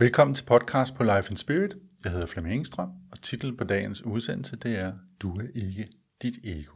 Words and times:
Velkommen 0.00 0.34
til 0.34 0.44
podcast 0.44 0.94
på 0.94 1.02
Life 1.02 1.30
and 1.30 1.36
Spirit. 1.36 1.76
Jeg 2.04 2.12
hedder 2.12 2.26
Flemming 2.26 2.56
Engstrøm, 2.56 2.90
og 3.12 3.22
titlen 3.22 3.56
på 3.56 3.64
dagens 3.64 4.02
udsendelse 4.02 4.56
det 4.56 4.78
er 4.78 4.92
Du 5.20 5.38
er 5.38 5.46
ikke 5.54 5.88
dit 6.22 6.34
ego. 6.44 6.74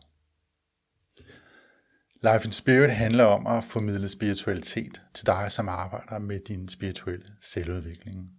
Life 2.22 2.44
and 2.44 2.52
Spirit 2.52 2.90
handler 2.90 3.24
om 3.24 3.46
at 3.46 3.64
formidle 3.64 4.08
spiritualitet 4.08 5.02
til 5.14 5.26
dig, 5.26 5.46
som 5.52 5.68
arbejder 5.68 6.18
med 6.18 6.40
din 6.48 6.68
spirituelle 6.68 7.26
selvudvikling. 7.42 8.30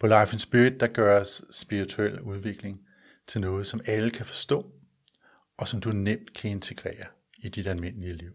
På 0.00 0.06
Life 0.06 0.32
and 0.32 0.38
Spirit 0.38 0.80
der 0.80 0.86
gøres 0.86 1.42
spirituel 1.50 2.20
udvikling 2.20 2.80
til 3.26 3.40
noget, 3.40 3.66
som 3.66 3.80
alle 3.86 4.10
kan 4.10 4.26
forstå, 4.26 4.66
og 5.58 5.68
som 5.68 5.80
du 5.80 5.90
nemt 5.90 6.32
kan 6.32 6.50
integrere 6.50 7.06
i 7.38 7.48
dit 7.48 7.66
almindelige 7.66 8.16
liv. 8.16 8.32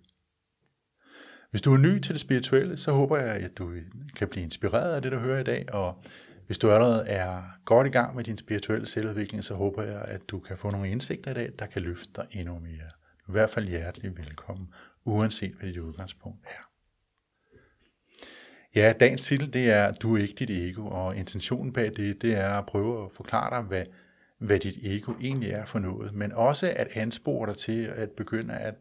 Hvis 1.52 1.62
du 1.62 1.74
er 1.74 1.78
ny 1.78 2.00
til 2.00 2.14
det 2.14 2.22
spirituelle, 2.22 2.78
så 2.78 2.92
håber 2.92 3.18
jeg, 3.18 3.36
at 3.36 3.58
du 3.58 3.74
kan 4.16 4.28
blive 4.28 4.44
inspireret 4.44 4.96
af 4.96 5.02
det, 5.02 5.12
du 5.12 5.18
hører 5.18 5.40
i 5.40 5.44
dag, 5.44 5.74
og 5.74 6.04
hvis 6.46 6.58
du 6.58 6.72
allerede 6.72 7.08
er 7.08 7.44
godt 7.66 7.88
i 7.88 7.90
gang 7.90 8.16
med 8.16 8.24
din 8.24 8.38
spirituelle 8.38 8.88
selvudvikling, 8.88 9.44
så 9.44 9.54
håber 9.54 9.84
jeg, 9.84 10.02
at 10.02 10.22
du 10.28 10.40
kan 10.40 10.58
få 10.58 10.70
nogle 10.70 10.90
indsigter 10.90 11.32
i 11.32 11.34
dag, 11.34 11.52
der 11.60 11.66
kan 11.66 11.82
løfte 11.82 12.12
dig 12.16 12.26
endnu 12.32 12.60
mere. 12.60 12.90
Du 13.20 13.26
er 13.26 13.30
i 13.30 13.32
hvert 13.32 13.50
fald 13.50 13.68
hjertelig 13.68 14.18
velkommen, 14.18 14.68
uanset 15.06 15.54
hvad 15.54 15.70
dit 15.70 15.78
udgangspunkt 15.78 16.46
er. 16.46 16.70
Ja, 18.76 18.94
dagens 19.00 19.26
titel, 19.26 19.54
det 19.54 19.70
er, 19.70 19.92
du 19.92 20.16
er 20.16 20.22
ikke 20.22 20.36
dit 20.40 20.50
ego, 20.50 20.88
og 20.88 21.16
intentionen 21.16 21.74
bag 21.74 21.92
det, 21.96 22.22
det 22.22 22.36
er 22.36 22.50
at 22.50 22.66
prøve 22.66 23.06
at 23.06 23.12
forklare 23.14 23.56
dig, 23.56 23.68
hvad, 23.68 23.84
hvad 24.40 24.60
dit 24.60 24.78
ego 24.84 25.14
egentlig 25.22 25.50
er 25.50 25.66
for 25.66 25.80
noget, 25.80 26.14
men 26.14 26.32
også 26.32 26.74
at 26.76 26.88
anspore 26.94 27.50
dig 27.50 27.58
til 27.58 27.86
at 27.86 28.12
begynde 28.12 28.54
at, 28.54 28.76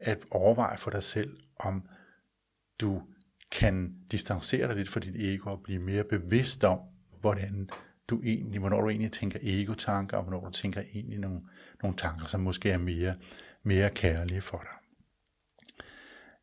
at 0.00 0.18
overveje 0.30 0.78
for 0.78 0.90
dig 0.90 1.02
selv, 1.02 1.36
om 1.58 1.88
du 2.80 3.02
kan 3.50 3.94
distancere 4.10 4.68
dig 4.68 4.76
lidt 4.76 4.88
fra 4.88 5.00
dit 5.00 5.16
ego 5.16 5.50
og 5.50 5.60
blive 5.64 5.78
mere 5.78 6.04
bevidst 6.04 6.64
om, 6.64 6.78
hvordan 7.20 7.68
du 8.08 8.22
egentlig, 8.24 8.60
hvornår 8.60 8.80
du 8.80 8.88
egentlig 8.88 9.12
tænker 9.12 9.38
ego-tanker, 9.42 10.16
og 10.16 10.22
hvornår 10.22 10.44
du 10.44 10.50
tænker 10.50 10.80
egentlig 10.94 11.18
nogle, 11.18 11.40
nogle 11.82 11.96
tanker, 11.96 12.26
som 12.26 12.40
måske 12.40 12.70
er 12.70 12.78
mere, 12.78 13.14
mere 13.62 13.90
kærlige 13.90 14.40
for 14.40 14.58
dig. 14.58 14.84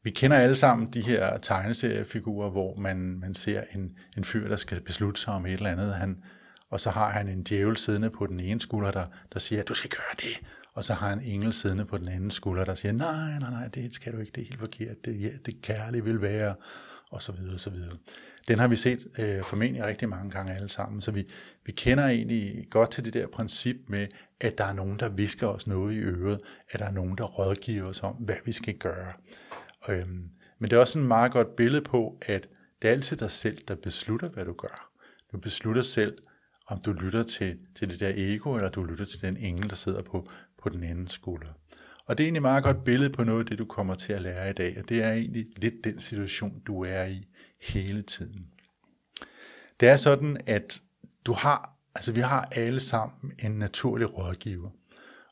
Vi 0.03 0.09
kender 0.09 0.37
alle 0.37 0.55
sammen 0.55 0.87
de 0.87 1.01
her 1.01 1.37
tegneseriefigurer, 1.37 2.49
hvor 2.49 2.75
man, 2.75 2.97
man 2.97 3.35
ser 3.35 3.63
en, 3.75 3.97
en 4.17 4.23
fyr, 4.23 4.47
der 4.47 4.57
skal 4.57 4.81
beslutte 4.81 5.21
sig 5.21 5.33
om 5.33 5.45
et 5.45 5.53
eller 5.53 5.69
andet, 5.69 5.95
han, 5.95 6.23
og 6.69 6.79
så 6.79 6.89
har 6.89 7.11
han 7.11 7.27
en 7.27 7.43
djævel 7.43 7.77
siddende 7.77 8.09
på 8.09 8.27
den 8.27 8.39
ene 8.39 8.61
skulder, 8.61 8.91
der, 8.91 9.05
der 9.33 9.39
siger, 9.39 9.61
at 9.61 9.67
du 9.67 9.73
skal 9.73 9.89
gøre 9.89 10.15
det, 10.19 10.47
og 10.73 10.83
så 10.83 10.93
har 10.93 11.09
han 11.09 11.19
en 11.19 11.25
engel 11.25 11.53
siddende 11.53 11.85
på 11.85 11.97
den 11.97 12.07
anden 12.07 12.31
skulder, 12.31 12.65
der 12.65 12.75
siger, 12.75 12.91
nej, 12.91 13.39
nej, 13.39 13.49
nej, 13.49 13.67
det 13.67 13.93
skal 13.93 14.13
du 14.13 14.17
ikke, 14.19 14.31
det 14.35 14.41
er 14.41 14.45
helt 14.45 14.59
forkert, 14.59 15.05
det, 15.05 15.21
ja, 15.21 15.29
det 15.45 15.61
kærlige 15.61 16.03
vil 16.03 16.21
være, 16.21 16.55
og 17.11 17.21
så 17.21 17.31
videre, 17.31 17.53
og 17.53 17.59
så 17.59 17.69
videre. 17.69 17.97
Den 18.47 18.59
har 18.59 18.67
vi 18.67 18.75
set 18.75 19.07
øh, 19.19 19.43
formentlig 19.43 19.83
rigtig 19.83 20.09
mange 20.09 20.31
gange 20.31 20.53
alle 20.53 20.69
sammen, 20.69 21.01
så 21.01 21.11
vi, 21.11 21.27
vi 21.65 21.71
kender 21.71 22.05
egentlig 22.05 22.67
godt 22.69 22.91
til 22.91 23.05
det 23.05 23.13
der 23.13 23.27
princip 23.27 23.75
med, 23.87 24.07
at 24.41 24.57
der 24.57 24.63
er 24.63 24.73
nogen, 24.73 24.99
der 24.99 25.09
visker 25.09 25.47
os 25.47 25.67
noget 25.67 25.93
i 25.93 25.99
øret, 25.99 26.39
at 26.69 26.79
der 26.79 26.85
er 26.85 26.91
nogen, 26.91 27.17
der 27.17 27.23
rådgiver 27.23 27.83
os 27.83 28.03
om, 28.03 28.15
hvad 28.15 28.35
vi 28.45 28.51
skal 28.51 28.73
gøre. 28.73 29.13
Øhm, 29.89 30.29
men 30.59 30.69
det 30.69 30.75
er 30.75 30.79
også 30.79 30.99
en 30.99 31.07
meget 31.07 31.31
godt 31.31 31.55
billede 31.55 31.81
på, 31.81 32.17
at 32.21 32.47
det 32.81 32.87
er 32.87 32.91
altid 32.91 33.17
dig 33.17 33.31
selv, 33.31 33.57
der 33.67 33.75
beslutter, 33.75 34.29
hvad 34.29 34.45
du 34.45 34.53
gør. 34.53 34.91
Du 35.31 35.37
beslutter 35.37 35.81
selv, 35.81 36.17
om 36.67 36.81
du 36.81 36.93
lytter 36.93 37.23
til, 37.23 37.57
til 37.75 37.89
det 37.89 37.99
der 37.99 38.11
ego, 38.15 38.55
eller 38.55 38.69
du 38.69 38.83
lytter 38.83 39.05
til 39.05 39.21
den 39.21 39.37
engel, 39.37 39.69
der 39.69 39.75
sidder 39.75 40.01
på, 40.01 40.27
på 40.61 40.69
den 40.69 40.83
anden 40.83 41.07
skulder. 41.07 41.51
Og 42.05 42.17
det 42.17 42.23
er 42.23 42.25
egentlig 42.25 42.39
et 42.39 42.41
meget 42.41 42.63
godt 42.63 42.83
billede 42.83 43.09
på 43.09 43.23
noget 43.23 43.39
af 43.39 43.45
det, 43.45 43.59
du 43.59 43.65
kommer 43.65 43.95
til 43.95 44.13
at 44.13 44.21
lære 44.21 44.49
i 44.49 44.53
dag, 44.53 44.77
og 44.79 44.89
det 44.89 45.03
er 45.03 45.11
egentlig 45.11 45.47
lidt 45.57 45.83
den 45.83 46.01
situation, 46.01 46.59
du 46.67 46.83
er 46.83 47.03
i 47.03 47.27
hele 47.61 48.01
tiden. 48.01 48.47
Det 49.79 49.89
er 49.89 49.95
sådan, 49.95 50.37
at 50.45 50.81
du 51.25 51.33
har, 51.33 51.77
altså 51.95 52.11
vi 52.11 52.19
har 52.19 52.49
alle 52.51 52.79
sammen 52.79 53.31
en 53.43 53.51
naturlig 53.51 54.17
rådgiver, 54.17 54.69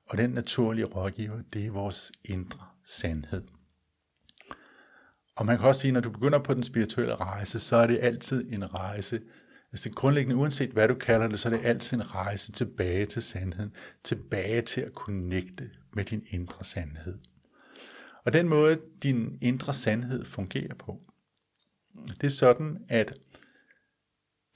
og 0.06 0.18
den 0.18 0.30
naturlige 0.30 0.86
rådgiver, 0.86 1.42
det 1.54 1.66
er 1.66 1.72
vores 1.72 2.12
indre 2.26 2.66
sandhed. 2.86 3.44
Og 5.36 5.46
man 5.46 5.58
kan 5.58 5.68
også 5.68 5.82
sige, 5.82 5.90
at 5.90 5.94
når 5.94 6.02
du 6.02 6.10
begynder 6.10 6.40
på 6.40 6.54
den 6.54 6.64
spirituelle 6.64 7.16
rejse, 7.16 7.60
så 7.60 7.76
er 7.76 7.88
det 7.88 8.00
altid 8.02 8.52
en 8.52 8.74
rejse, 8.74 9.22
Altså 9.72 9.92
grundlæggende, 9.92 10.36
uanset 10.36 10.70
hvad 10.70 10.88
du 10.88 10.96
kalder 10.96 11.28
det, 11.28 11.40
så 11.40 11.50
er 11.50 11.54
det 11.54 11.66
altid 11.66 11.98
en 11.98 12.16
rejse 12.16 12.52
tilbage 12.52 13.06
til 13.06 13.22
sandheden, 13.22 13.74
tilbage 14.04 14.62
til 14.62 14.82
at 14.82 14.92
connecte 14.92 15.70
med 15.94 16.06
din 16.06 16.26
indre 16.30 16.64
sandhed. 16.64 17.18
Og 18.26 18.34
den 18.34 18.50
måde, 18.50 18.80
din 19.04 19.38
indre 19.42 19.74
sandhed 19.74 20.26
fungerer 20.26 20.76
på, 20.76 21.02
det 22.22 22.24
er 22.24 22.32
sådan, 22.32 22.78
at 22.90 23.18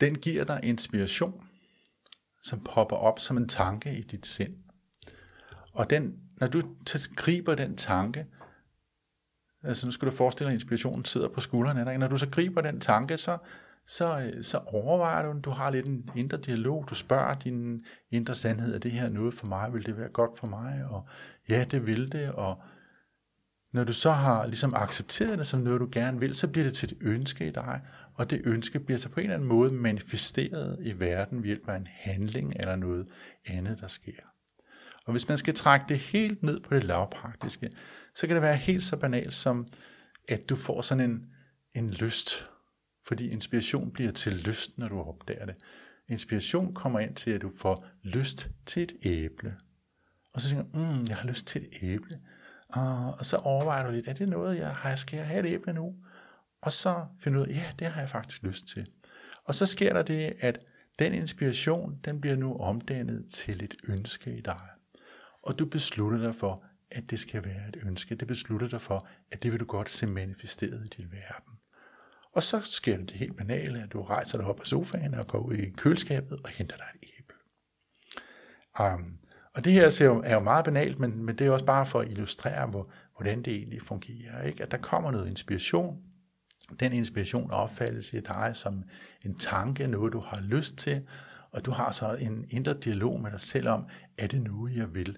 den 0.02 0.16
giver 0.16 0.44
dig 0.44 0.60
inspiration, 0.64 1.48
som 2.44 2.64
popper 2.64 2.96
op 2.96 3.20
som 3.20 3.38
en 3.38 3.48
tanke 3.48 3.98
i 3.98 4.02
dit 4.02 4.28
sind. 4.28 4.56
Og 5.74 5.90
den, 5.90 6.20
når 6.38 6.48
du 6.48 6.62
griber 7.16 7.56
den 7.56 7.78
tanke, 7.78 8.26
altså 9.64 9.88
nu 9.88 9.92
skal 9.92 10.08
du 10.08 10.12
forestille 10.12 10.50
dig, 10.50 10.56
at 10.56 10.62
inspirationen 10.62 11.06
sidder 11.06 11.28
på 11.28 11.42
skuldrene, 11.42 11.98
når 11.98 12.08
du 12.08 12.18
så 12.18 12.30
griber 12.30 12.62
den 12.62 12.80
tanke, 12.80 13.18
så, 13.18 13.38
så, 13.88 14.34
så 14.42 14.58
overvejer 14.58 15.34
du, 15.34 15.40
du 15.40 15.50
har 15.50 15.72
lidt 15.72 15.86
en 15.86 16.10
indre 16.16 16.38
dialog, 16.38 16.86
du 16.90 16.96
spørger 16.96 17.36
din 17.36 17.86
indre 18.12 18.36
sandhed, 18.36 18.76
er 18.76 18.80
det 18.80 18.92
her 18.92 19.10
noget 19.10 19.34
for 19.34 19.48
mig, 19.48 19.74
vil 19.74 19.86
det 19.86 19.98
være 19.98 20.10
godt 20.10 20.40
for 20.40 20.48
mig, 20.48 20.86
og 20.90 21.08
ja, 21.50 21.66
det 21.72 21.86
vil 21.86 22.12
det, 22.12 22.32
og 22.32 22.62
når 23.74 23.84
du 23.84 23.94
så 23.94 24.12
har 24.12 24.46
ligesom 24.46 24.74
accepteret 24.76 25.40
det 25.40 25.48
som 25.48 25.60
noget, 25.60 25.82
du 25.82 25.90
gerne 25.92 26.20
vil, 26.20 26.36
så 26.36 26.48
bliver 26.48 26.66
det 26.66 26.74
til 26.74 26.92
et 26.92 26.98
ønske 27.02 27.48
i 27.48 27.52
dig, 27.52 27.82
og 28.16 28.30
det 28.30 28.42
ønske 28.46 28.80
bliver 28.80 28.98
så 28.98 29.10
på 29.10 29.20
en 29.20 29.24
eller 29.24 29.36
anden 29.36 29.50
måde 29.50 29.74
manifesteret 29.74 30.78
i 30.82 31.00
verden 31.00 31.38
ved 31.38 31.46
hjælp 31.46 31.70
af 31.70 31.76
en 31.76 31.88
handling 31.92 32.54
eller 32.60 32.76
noget 32.76 33.08
andet, 33.46 33.82
der 33.82 33.88
sker. 33.88 34.22
Og 35.06 35.12
hvis 35.12 35.28
man 35.28 35.38
skal 35.38 35.54
trække 35.54 35.86
det 35.90 35.98
helt 35.98 36.44
ned 36.44 36.60
på 36.60 36.76
det 36.76 36.84
lavpraktiske, 36.84 37.70
så 38.16 38.28
kan 38.28 38.36
det 38.36 38.44
være 38.44 38.56
helt 38.56 38.84
så 38.84 38.98
banalt 38.98 39.34
som, 39.34 39.68
at 40.30 40.50
du 40.50 40.56
får 40.56 40.82
sådan 40.82 41.10
en, 41.10 41.26
en 41.76 41.90
lyst 41.90 42.50
fordi 43.08 43.30
inspiration 43.30 43.92
bliver 43.92 44.12
til 44.12 44.34
lyst, 44.34 44.78
når 44.78 44.88
du 44.88 45.00
opdager 45.00 45.46
det. 45.46 45.56
Inspiration 46.10 46.74
kommer 46.74 47.00
ind 47.00 47.16
til, 47.16 47.32
at 47.32 47.42
du 47.42 47.52
får 47.60 47.86
lyst 48.04 48.50
til 48.66 48.84
et 48.84 48.94
æble. 49.06 49.56
Og 50.34 50.42
så 50.42 50.50
tænker 50.50 50.64
du, 50.64 50.80
mm, 50.80 51.06
jeg 51.08 51.18
har 51.18 51.28
lyst 51.28 51.48
til 51.48 51.62
et 51.62 51.70
æble. 51.82 52.20
Ah, 52.74 53.08
og 53.08 53.26
så 53.26 53.38
overvejer 53.38 53.86
du 53.86 53.92
lidt, 53.92 54.08
er 54.08 54.14
det 54.14 54.30
noget, 54.30 54.58
jeg 54.58 54.76
har, 54.76 54.96
skal 54.96 55.18
jeg 55.18 55.28
have 55.28 55.48
et 55.48 55.54
æble 55.54 55.74
nu? 55.74 55.96
Og 56.62 56.72
så 56.72 57.06
finder 57.20 57.40
du 57.40 57.46
ud 57.46 57.50
af, 57.50 57.56
ja, 57.56 57.72
det 57.80 57.88
har 57.88 58.02
jeg 58.02 58.10
faktisk 58.10 58.44
lyst 58.44 58.68
til. 58.68 58.88
Og 59.46 59.56
så 59.56 59.66
sker 59.66 59.94
der 59.94 60.04
det, 60.04 60.34
at 60.40 60.60
den 61.00 61.14
inspiration, 61.14 62.00
den 62.06 62.22
bliver 62.22 62.36
nu 62.36 62.58
omdannet 62.58 63.26
til 63.30 63.64
et 63.64 63.76
ønske 63.88 64.36
i 64.36 64.42
dig. 64.42 64.70
Og 65.44 65.60
du 65.60 65.66
beslutter 65.66 66.18
dig 66.18 66.36
for, 66.36 66.66
at 66.92 67.10
det 67.10 67.20
skal 67.20 67.46
være 67.46 67.68
et 67.68 67.78
ønske. 67.86 68.16
Det 68.16 68.28
beslutter 68.28 68.68
dig 68.68 68.82
for, 68.82 69.08
at 69.32 69.44
det 69.44 69.52
vil 69.52 69.60
du 69.60 69.66
godt 69.66 69.92
se 69.92 70.08
manifesteret 70.08 70.86
i 70.86 71.02
din 71.02 71.12
verden. 71.12 71.54
Og 72.34 72.44
så 72.44 72.62
sker 72.62 72.98
det 72.98 73.12
helt 73.12 73.38
banale, 73.38 73.84
at 73.84 73.94
du 73.94 74.02
rejser 74.02 74.38
dig 74.38 74.48
op 74.48 74.60
af 74.60 74.68
sofaen 74.68 75.14
og 75.14 75.28
går 75.28 75.40
ud 75.40 75.54
i 75.54 75.70
køleskabet 75.70 76.40
og 76.44 76.50
henter 76.50 76.78
dig 76.78 76.86
et 76.96 77.10
æble. 77.20 77.36
Um, 78.80 79.18
og 79.56 79.64
det 79.64 79.74
her 79.74 79.86
er 79.86 80.06
jo, 80.06 80.22
er 80.26 80.34
jo 80.34 80.40
meget 80.40 80.66
banalt, 80.66 81.00
men, 81.00 81.24
men 81.24 81.38
det 81.38 81.48
er 81.48 81.52
også 81.52 81.66
bare 81.66 81.86
for 81.86 82.00
at 82.00 82.10
illustrere, 82.10 82.68
hvor, 82.68 82.92
hvordan 83.18 83.44
det 83.44 83.56
egentlig 83.56 83.82
fungerer. 83.82 84.42
Ikke? 84.42 84.64
At 84.64 84.72
der 84.72 84.78
kommer 84.78 85.12
noget 85.12 85.30
inspiration. 85.30 85.98
Den 86.80 86.94
inspiration 86.94 87.52
opfattes 87.52 88.14
i 88.14 88.20
dig 88.20 88.52
som 88.54 88.84
en 89.26 89.38
tanke, 89.38 89.88
noget 89.88 90.14
du 90.14 90.20
har 90.20 90.42
lyst 90.42 90.76
til, 90.76 91.08
og 91.52 91.66
du 91.66 91.72
har 91.72 91.92
så 91.92 92.16
en 92.16 92.46
indre 92.50 92.74
dialog 92.74 93.22
med 93.22 93.32
dig 93.32 93.42
selv 93.42 93.68
om, 93.70 93.86
er 94.18 94.28
det 94.28 94.42
nu, 94.42 94.68
jeg 94.68 94.96
vil? 94.96 95.18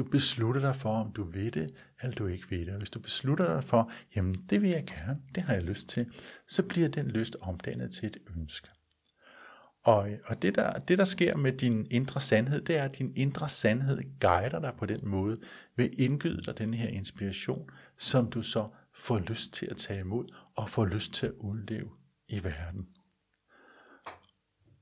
Du 0.00 0.04
beslutter 0.04 0.60
dig 0.60 0.76
for, 0.76 0.90
om 0.90 1.12
du 1.12 1.24
vil 1.24 1.54
det, 1.54 1.70
eller 2.02 2.16
du 2.16 2.26
ikke 2.26 2.50
vil 2.50 2.66
det. 2.66 2.74
Hvis 2.74 2.90
du 2.90 3.00
beslutter 3.00 3.54
dig 3.54 3.64
for, 3.64 3.92
jamen 4.16 4.34
det 4.34 4.62
vil 4.62 4.70
jeg 4.70 4.86
gerne, 4.86 5.20
det 5.34 5.42
har 5.42 5.54
jeg 5.54 5.62
lyst 5.62 5.88
til, 5.88 6.12
så 6.48 6.62
bliver 6.62 6.88
den 6.88 7.06
lyst 7.06 7.36
omdannet 7.40 7.92
til 7.92 8.06
et 8.06 8.16
ønske. 8.36 8.68
Og, 9.82 10.08
og 10.24 10.42
det, 10.42 10.54
der, 10.54 10.72
det, 10.72 10.98
der 10.98 11.04
sker 11.04 11.36
med 11.36 11.52
din 11.52 11.86
indre 11.90 12.20
sandhed, 12.20 12.60
det 12.60 12.78
er, 12.78 12.82
at 12.82 12.98
din 12.98 13.12
indre 13.16 13.48
sandhed 13.48 13.98
guider 14.20 14.60
dig 14.60 14.74
på 14.78 14.86
den 14.86 15.08
måde, 15.08 15.36
ved 15.76 15.90
indgyde 15.98 16.42
dig 16.42 16.58
den 16.58 16.74
her 16.74 16.88
inspiration, 16.88 17.70
som 17.98 18.30
du 18.30 18.42
så 18.42 18.68
får 18.94 19.18
lyst 19.18 19.52
til 19.52 19.68
at 19.70 19.76
tage 19.76 20.00
imod, 20.00 20.24
og 20.56 20.68
får 20.68 20.86
lyst 20.86 21.12
til 21.12 21.26
at 21.26 21.32
udleve 21.38 21.90
i 22.28 22.44
verden. 22.44 22.88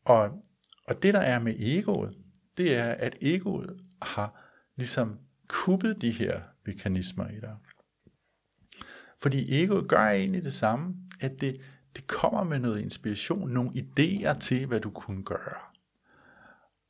Og, 0.05 0.43
og 0.87 1.03
det, 1.03 1.15
der 1.15 1.21
er 1.21 1.39
med 1.39 1.55
egoet, 1.59 2.15
det 2.57 2.77
er, 2.77 2.93
at 2.93 3.19
egoet 3.23 3.77
har 4.03 4.48
ligesom 4.79 5.19
kuppet 5.49 6.03
de 6.03 6.11
her 6.11 6.41
mekanismer 6.67 7.29
i 7.29 7.41
dig. 7.41 7.57
Fordi 9.19 9.63
egoet 9.63 9.89
gør 9.89 9.99
egentlig 9.99 10.45
det 10.45 10.55
samme, 10.55 10.97
at 11.21 11.41
det, 11.41 11.61
det 11.97 12.07
kommer 12.07 12.45
med 12.45 12.59
noget 12.59 12.81
inspiration, 12.81 13.51
nogle 13.51 13.71
idéer 13.71 14.39
til, 14.39 14.67
hvad 14.67 14.81
du 14.81 14.91
kunne 14.91 15.23
gøre. 15.23 15.59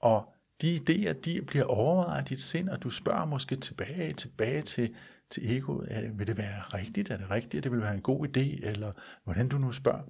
Og 0.00 0.34
de 0.62 0.76
idéer, 0.76 1.12
de 1.12 1.42
bliver 1.46 1.64
overvejet 1.64 2.18
af 2.18 2.24
dit 2.24 2.40
sind, 2.40 2.68
og 2.68 2.82
du 2.82 2.90
spørger 2.90 3.24
måske 3.24 3.56
tilbage, 3.56 4.12
tilbage 4.12 4.62
til, 4.62 4.94
til 5.30 5.56
egoet, 5.56 5.88
er, 5.90 6.12
vil 6.12 6.26
det 6.26 6.38
være 6.38 6.60
rigtigt, 6.60 7.10
er 7.10 7.16
det 7.16 7.30
rigtigt, 7.30 7.64
det 7.64 7.72
vil 7.72 7.80
være 7.80 7.94
en 7.94 8.02
god 8.02 8.26
idé, 8.28 8.66
eller 8.66 8.92
hvordan 9.24 9.48
du 9.48 9.58
nu 9.58 9.72
spørger. 9.72 10.02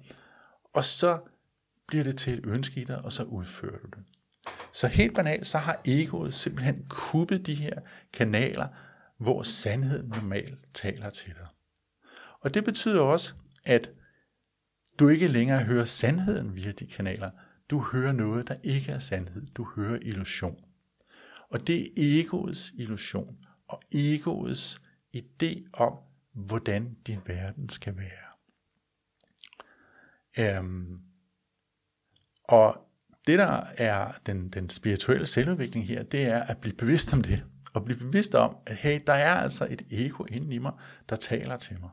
Og 0.73 0.83
så 0.83 1.19
bliver 1.87 2.03
det 2.03 2.17
til 2.17 2.37
et 2.37 2.45
ønske 2.45 2.81
i 2.81 2.83
dig, 2.83 3.01
og 3.01 3.13
så 3.13 3.23
udfører 3.23 3.77
du 3.77 3.87
det. 3.87 4.03
Så 4.73 4.87
helt 4.87 5.15
banalt, 5.15 5.47
så 5.47 5.57
har 5.57 5.81
egoet 5.85 6.33
simpelthen 6.33 6.85
kuppet 6.89 7.45
de 7.45 7.55
her 7.55 7.79
kanaler, 8.13 8.67
hvor 9.17 9.43
sandheden 9.43 10.09
normalt 10.09 10.59
taler 10.73 11.09
til 11.09 11.33
dig. 11.33 11.47
Og 12.41 12.53
det 12.53 12.63
betyder 12.63 13.01
også, 13.01 13.33
at 13.65 13.91
du 14.99 15.07
ikke 15.07 15.27
længere 15.27 15.63
hører 15.63 15.85
sandheden 15.85 16.55
via 16.55 16.71
de 16.71 16.87
kanaler. 16.87 17.29
Du 17.69 17.79
hører 17.79 18.11
noget, 18.11 18.47
der 18.47 18.55
ikke 18.63 18.91
er 18.91 18.99
sandhed. 18.99 19.47
Du 19.47 19.67
hører 19.75 19.99
illusion. 20.01 20.63
Og 21.49 21.67
det 21.67 21.81
er 21.81 21.87
egoets 21.97 22.71
illusion 22.75 23.37
og 23.67 23.81
egoets 23.93 24.81
idé 25.17 25.69
om, 25.73 25.93
hvordan 26.33 26.97
din 27.07 27.19
verden 27.25 27.69
skal 27.69 27.97
være. 27.97 28.29
Øhm, 30.39 30.97
og 32.43 32.88
det, 33.27 33.39
der 33.39 33.61
er 33.77 34.11
den, 34.25 34.49
den 34.49 34.69
spirituelle 34.69 35.25
selvudvikling 35.25 35.87
her, 35.87 36.03
det 36.03 36.25
er 36.25 36.43
at 36.43 36.57
blive 36.57 36.75
bevidst 36.75 37.13
om 37.13 37.21
det. 37.21 37.43
Og 37.73 37.85
blive 37.85 37.99
bevidst 37.99 38.35
om, 38.35 38.55
at 38.67 38.75
hey, 38.75 38.99
der 39.07 39.13
er 39.13 39.33
altså 39.33 39.67
et 39.69 39.81
ego 39.91 40.23
inde 40.23 40.55
i 40.55 40.57
mig, 40.57 40.71
der 41.09 41.15
taler 41.15 41.57
til 41.57 41.77
mig. 41.81 41.89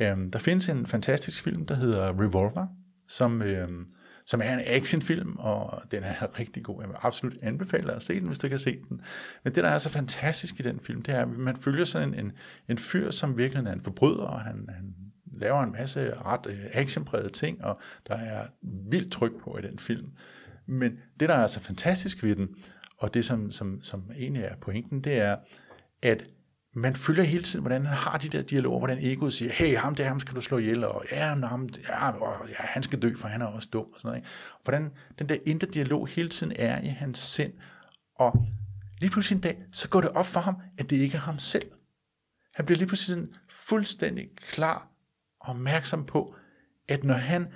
Øhm, 0.00 0.30
der 0.30 0.38
findes 0.38 0.68
en 0.68 0.86
fantastisk 0.86 1.42
film, 1.42 1.66
der 1.66 1.74
hedder 1.74 2.20
Revolver, 2.20 2.66
som, 3.08 3.42
øhm, 3.42 3.88
som 4.26 4.40
er 4.44 4.54
en 4.54 4.60
actionfilm, 4.66 5.36
og 5.36 5.82
den 5.90 6.02
er 6.02 6.14
rigtig 6.38 6.64
god. 6.64 6.80
Jeg 6.80 6.88
vil 6.88 6.96
absolut 7.02 7.38
anbefale 7.42 7.92
at 7.92 8.02
se 8.02 8.20
den, 8.20 8.26
hvis 8.26 8.38
du 8.38 8.46
ikke 8.46 8.54
har 8.54 8.58
set 8.58 8.88
den. 8.88 9.00
Men 9.44 9.54
det, 9.54 9.64
der 9.64 9.70
er 9.70 9.78
så 9.78 9.90
fantastisk 9.90 10.60
i 10.60 10.62
den 10.62 10.80
film, 10.80 11.02
det 11.02 11.14
er, 11.14 11.22
at 11.22 11.28
man 11.28 11.56
følger 11.56 11.84
sådan 11.84 12.14
en, 12.14 12.24
en, 12.24 12.32
en 12.68 12.78
fyr, 12.78 13.10
som 13.10 13.38
virkelig 13.38 13.66
er 13.66 13.72
en 13.72 13.80
forbryder, 13.80 14.24
og 14.24 14.40
han, 14.40 14.68
han 14.74 14.94
laver 15.38 15.62
en 15.62 15.72
masse 15.72 16.14
ret 16.14 16.38
actionpræget 16.46 16.70
actionprægede 16.72 17.30
ting, 17.30 17.64
og 17.64 17.78
der 18.08 18.14
er 18.14 18.46
vildt 18.90 19.12
tryk 19.12 19.32
på 19.44 19.58
i 19.58 19.62
den 19.62 19.78
film. 19.78 20.12
Men 20.66 20.92
det, 21.20 21.28
der 21.28 21.34
er 21.34 21.46
så 21.46 21.60
fantastisk 21.60 22.22
ved 22.22 22.36
den, 22.36 22.48
og 22.98 23.14
det, 23.14 23.24
som, 23.24 23.52
som, 23.52 23.82
som 23.82 24.10
egentlig 24.16 24.42
er 24.42 24.56
pointen, 24.56 25.04
det 25.04 25.20
er, 25.20 25.36
at 26.02 26.24
man 26.74 26.96
følger 26.96 27.22
hele 27.22 27.42
tiden, 27.42 27.62
hvordan 27.62 27.86
han 27.86 27.96
har 27.96 28.18
de 28.18 28.28
der 28.28 28.42
dialoger, 28.42 28.78
hvordan 28.78 28.98
egoet 29.00 29.32
siger, 29.32 29.52
hey, 29.52 29.76
ham 29.76 29.94
der, 29.94 30.04
ham 30.04 30.20
skal 30.20 30.36
du 30.36 30.40
slå 30.40 30.58
ihjel, 30.58 30.84
og 30.84 31.04
ja, 31.12 31.34
ham, 31.34 31.68
ja, 31.88 32.10
og, 32.10 32.48
ja 32.48 32.54
han 32.58 32.82
skal 32.82 33.02
dø, 33.02 33.14
for 33.16 33.28
han 33.28 33.42
er 33.42 33.46
også 33.46 33.68
dum, 33.72 33.86
og 33.94 34.00
sådan 34.00 34.08
noget. 34.08 34.18
Ikke? 34.18 34.28
Hvordan 34.64 34.90
den 35.18 35.28
der 35.28 35.36
indre 35.46 35.66
dialog 35.66 36.06
hele 36.08 36.28
tiden 36.28 36.52
er 36.56 36.80
i 36.80 36.86
hans 36.86 37.18
sind, 37.18 37.52
og 38.14 38.46
lige 39.00 39.10
pludselig 39.10 39.36
en 39.36 39.42
dag, 39.42 39.58
så 39.72 39.88
går 39.88 40.00
det 40.00 40.10
op 40.10 40.26
for 40.26 40.40
ham, 40.40 40.56
at 40.78 40.90
det 40.90 40.96
ikke 40.96 41.16
er 41.16 41.20
ham 41.20 41.38
selv. 41.38 41.70
Han 42.54 42.66
bliver 42.66 42.78
lige 42.78 42.88
pludselig 42.88 43.14
sådan 43.14 43.32
fuldstændig 43.48 44.28
klar 44.36 44.88
opmærksom 45.48 46.06
på, 46.06 46.34
at 46.88 47.04
når 47.04 47.14
han, 47.14 47.52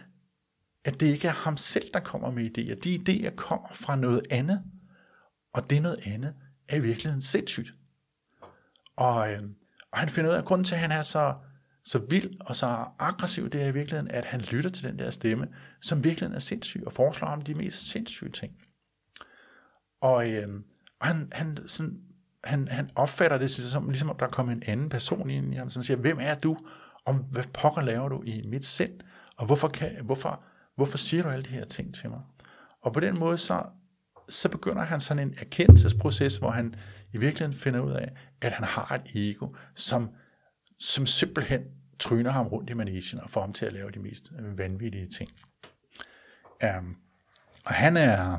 at 0.85 1.01
det 1.01 1.07
ikke 1.07 1.29
er 1.29 1.33
ham 1.33 1.57
selv, 1.57 1.91
der 1.95 2.01
kommer 2.01 2.31
med 2.31 2.59
idéer. 2.59 2.75
De 2.75 2.95
idéer 2.95 3.35
kommer 3.35 3.69
fra 3.73 3.97
noget 3.97 4.23
andet, 4.31 4.63
og 5.53 5.71
det 5.71 5.83
noget 5.83 6.07
andet 6.07 6.35
er 6.69 6.77
i 6.77 6.81
virkeligheden 6.81 7.23
sindssygt. 7.23 7.73
Og, 8.97 9.33
øh, 9.33 9.43
og 9.91 9.99
han 9.99 10.09
finder 10.09 10.31
ud 10.31 10.35
af, 10.35 10.39
at 10.39 10.45
grunden 10.45 10.65
til, 10.65 10.75
at 10.75 10.81
han 10.81 10.93
er 10.93 11.03
så, 11.03 11.35
så 11.85 11.99
vild 12.11 12.41
og 12.41 12.57
så 12.57 12.87
aggressiv, 12.99 13.51
det 13.51 13.63
er 13.63 13.69
i 13.69 13.73
virkeligheden, 13.73 14.11
at 14.11 14.25
han 14.25 14.41
lytter 14.41 14.71
til 14.71 14.89
den 14.89 14.99
der 14.99 15.11
stemme, 15.11 15.49
som 15.81 16.05
virkelig 16.05 16.31
er 16.35 16.39
sindssyg, 16.39 16.83
og 16.87 16.93
foreslår 16.93 17.29
ham 17.29 17.43
de 17.43 17.55
mest 17.55 17.89
sindssyge 17.89 18.31
ting. 18.31 18.53
Og, 20.01 20.33
øh, 20.33 20.49
og 21.01 21.07
han, 21.07 21.29
han, 21.33 21.59
sådan, 21.69 22.01
han, 22.45 22.69
han 22.69 22.91
opfatter 22.95 23.39
det 23.39 23.51
som, 23.51 23.89
ligesom 23.89 24.11
om 24.11 24.17
der 24.19 24.27
er 24.27 24.31
kommet 24.31 24.57
en 24.57 24.63
anden 24.67 24.89
person 24.89 25.31
ind 25.31 25.55
i 25.55 25.57
ham, 25.57 25.71
som 25.71 25.83
siger, 25.83 25.97
hvem 25.97 26.19
er 26.21 26.35
du, 26.35 26.57
om, 27.07 27.17
hvad 27.17 27.45
pokker 27.55 27.83
laver 27.83 28.09
du 28.09 28.23
i 28.23 28.43
mit 28.45 28.65
sind, 28.65 29.01
og 29.37 29.47
hvorfor, 29.47 29.69
kan, 29.69 30.05
hvorfor, 30.05 30.45
hvorfor 30.77 30.99
siger 30.99 31.23
du 31.23 31.29
alle 31.29 31.45
de 31.45 31.49
her 31.49 31.65
ting 31.65 31.95
til 31.95 32.11
mig? 32.11 32.21
Og 32.83 32.93
på 32.93 33.01
den 33.01 33.19
måde, 33.19 33.39
så, 33.39 33.65
så 34.29 34.49
begynder 34.49 34.83
han 34.83 35.01
sådan 35.01 35.29
en 35.29 35.35
erkendelsesproces, 35.39 36.37
hvor 36.37 36.51
han 36.51 36.75
i 37.13 37.19
virkeligheden 37.19 37.59
finder 37.59 37.81
ud 37.81 37.93
af, 37.93 38.13
at 38.41 38.53
han 38.53 38.65
har 38.65 38.95
et 38.95 39.31
ego, 39.31 39.49
som, 39.75 40.11
som 40.79 41.07
simpelthen 41.07 41.61
tryner 41.99 42.31
ham 42.31 42.47
rundt 42.47 42.71
i 42.71 42.75
manesien 42.75 43.21
og 43.21 43.31
får 43.31 43.41
ham 43.41 43.53
til 43.53 43.67
at 43.67 43.73
lave 43.73 43.91
de 43.91 43.99
mest 43.99 44.33
vanvittige 44.57 45.07
ting. 45.07 45.31
Um, 46.79 46.97
og 47.65 47.75
han 47.75 47.97
er, 47.97 48.39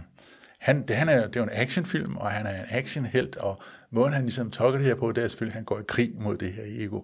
han, 0.59 0.83
det, 0.83 0.95
han 0.95 1.09
er, 1.09 1.27
det 1.27 1.35
er 1.35 1.39
jo 1.39 1.43
en 1.43 1.61
actionfilm, 1.61 2.17
og 2.17 2.31
han 2.31 2.45
er 2.45 2.63
en 2.63 2.65
actionhelt, 2.69 3.35
og 3.35 3.61
måden 3.91 4.13
han 4.13 4.23
ligesom 4.23 4.51
tolker 4.51 4.77
det 4.77 4.87
her 4.87 4.95
på, 4.95 5.11
det 5.11 5.23
er 5.23 5.27
selvfølgelig, 5.27 5.53
at 5.53 5.57
han 5.57 5.65
går 5.65 5.79
i 5.79 5.83
krig 5.87 6.11
mod 6.15 6.37
det 6.37 6.53
her 6.53 6.63
ego. 6.65 7.01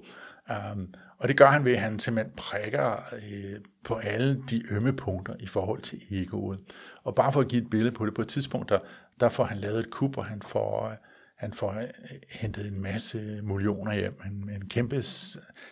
Um, 0.49 0.93
og 1.17 1.27
det 1.27 1.37
gør 1.37 1.45
han 1.45 1.65
ved, 1.65 1.71
at 1.71 1.79
han 1.79 1.99
simpelthen 1.99 2.33
prikker 2.37 3.03
øh, 3.13 3.59
på 3.83 3.95
alle 3.95 4.43
de 4.49 4.61
ømme 4.71 4.93
punkter 4.93 5.33
i 5.39 5.47
forhold 5.47 5.81
til 5.81 5.99
egoet. 6.11 6.59
Og 7.03 7.15
bare 7.15 7.33
for 7.33 7.39
at 7.39 7.47
give 7.47 7.61
et 7.61 7.69
billede 7.69 7.91
på 7.91 8.05
det, 8.05 8.13
på 8.13 8.21
et 8.21 8.27
tidspunkt, 8.27 8.69
der, 8.69 8.79
der 9.19 9.29
får 9.29 9.43
han 9.43 9.57
lavet 9.57 9.79
et 9.79 9.89
kub, 9.89 10.17
og 10.17 10.25
han 10.25 10.41
får, 10.41 10.87
øh, 10.87 10.95
han 11.37 11.53
får 11.53 11.73
øh, 11.73 11.83
hentet 12.29 12.67
en 12.67 12.81
masse 12.81 13.41
millioner 13.43 13.93
hjem, 13.93 14.21
en, 14.25 14.49
en 14.49 14.69
kæmpe 14.69 15.03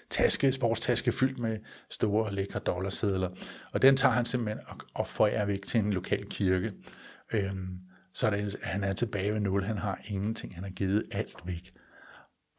taske, 0.10 0.52
sportstaske 0.52 1.12
fyldt 1.12 1.40
med 1.40 1.58
store, 1.90 2.34
lækre 2.34 2.60
dollarsedler. 2.60 3.30
Og 3.74 3.82
den 3.82 3.98
tager 3.98 4.14
han 4.14 4.26
simpelthen 4.26 4.60
og, 4.68 4.78
og 4.94 5.08
forærer 5.08 5.46
væk 5.46 5.66
til 5.66 5.80
en 5.80 5.94
lokal 5.94 6.26
kirke. 6.30 6.72
Øhm, 7.34 7.80
så 8.14 8.28
er 8.28 8.30
det, 8.30 8.56
han 8.64 8.84
er 8.84 8.94
tilbage 8.94 9.34
ved 9.34 9.40
nul, 9.40 9.64
han 9.64 9.78
har 9.78 10.00
ingenting, 10.08 10.56
han 10.56 10.64
har 10.64 10.72
givet 10.72 11.04
alt 11.12 11.38
væk. 11.46 11.74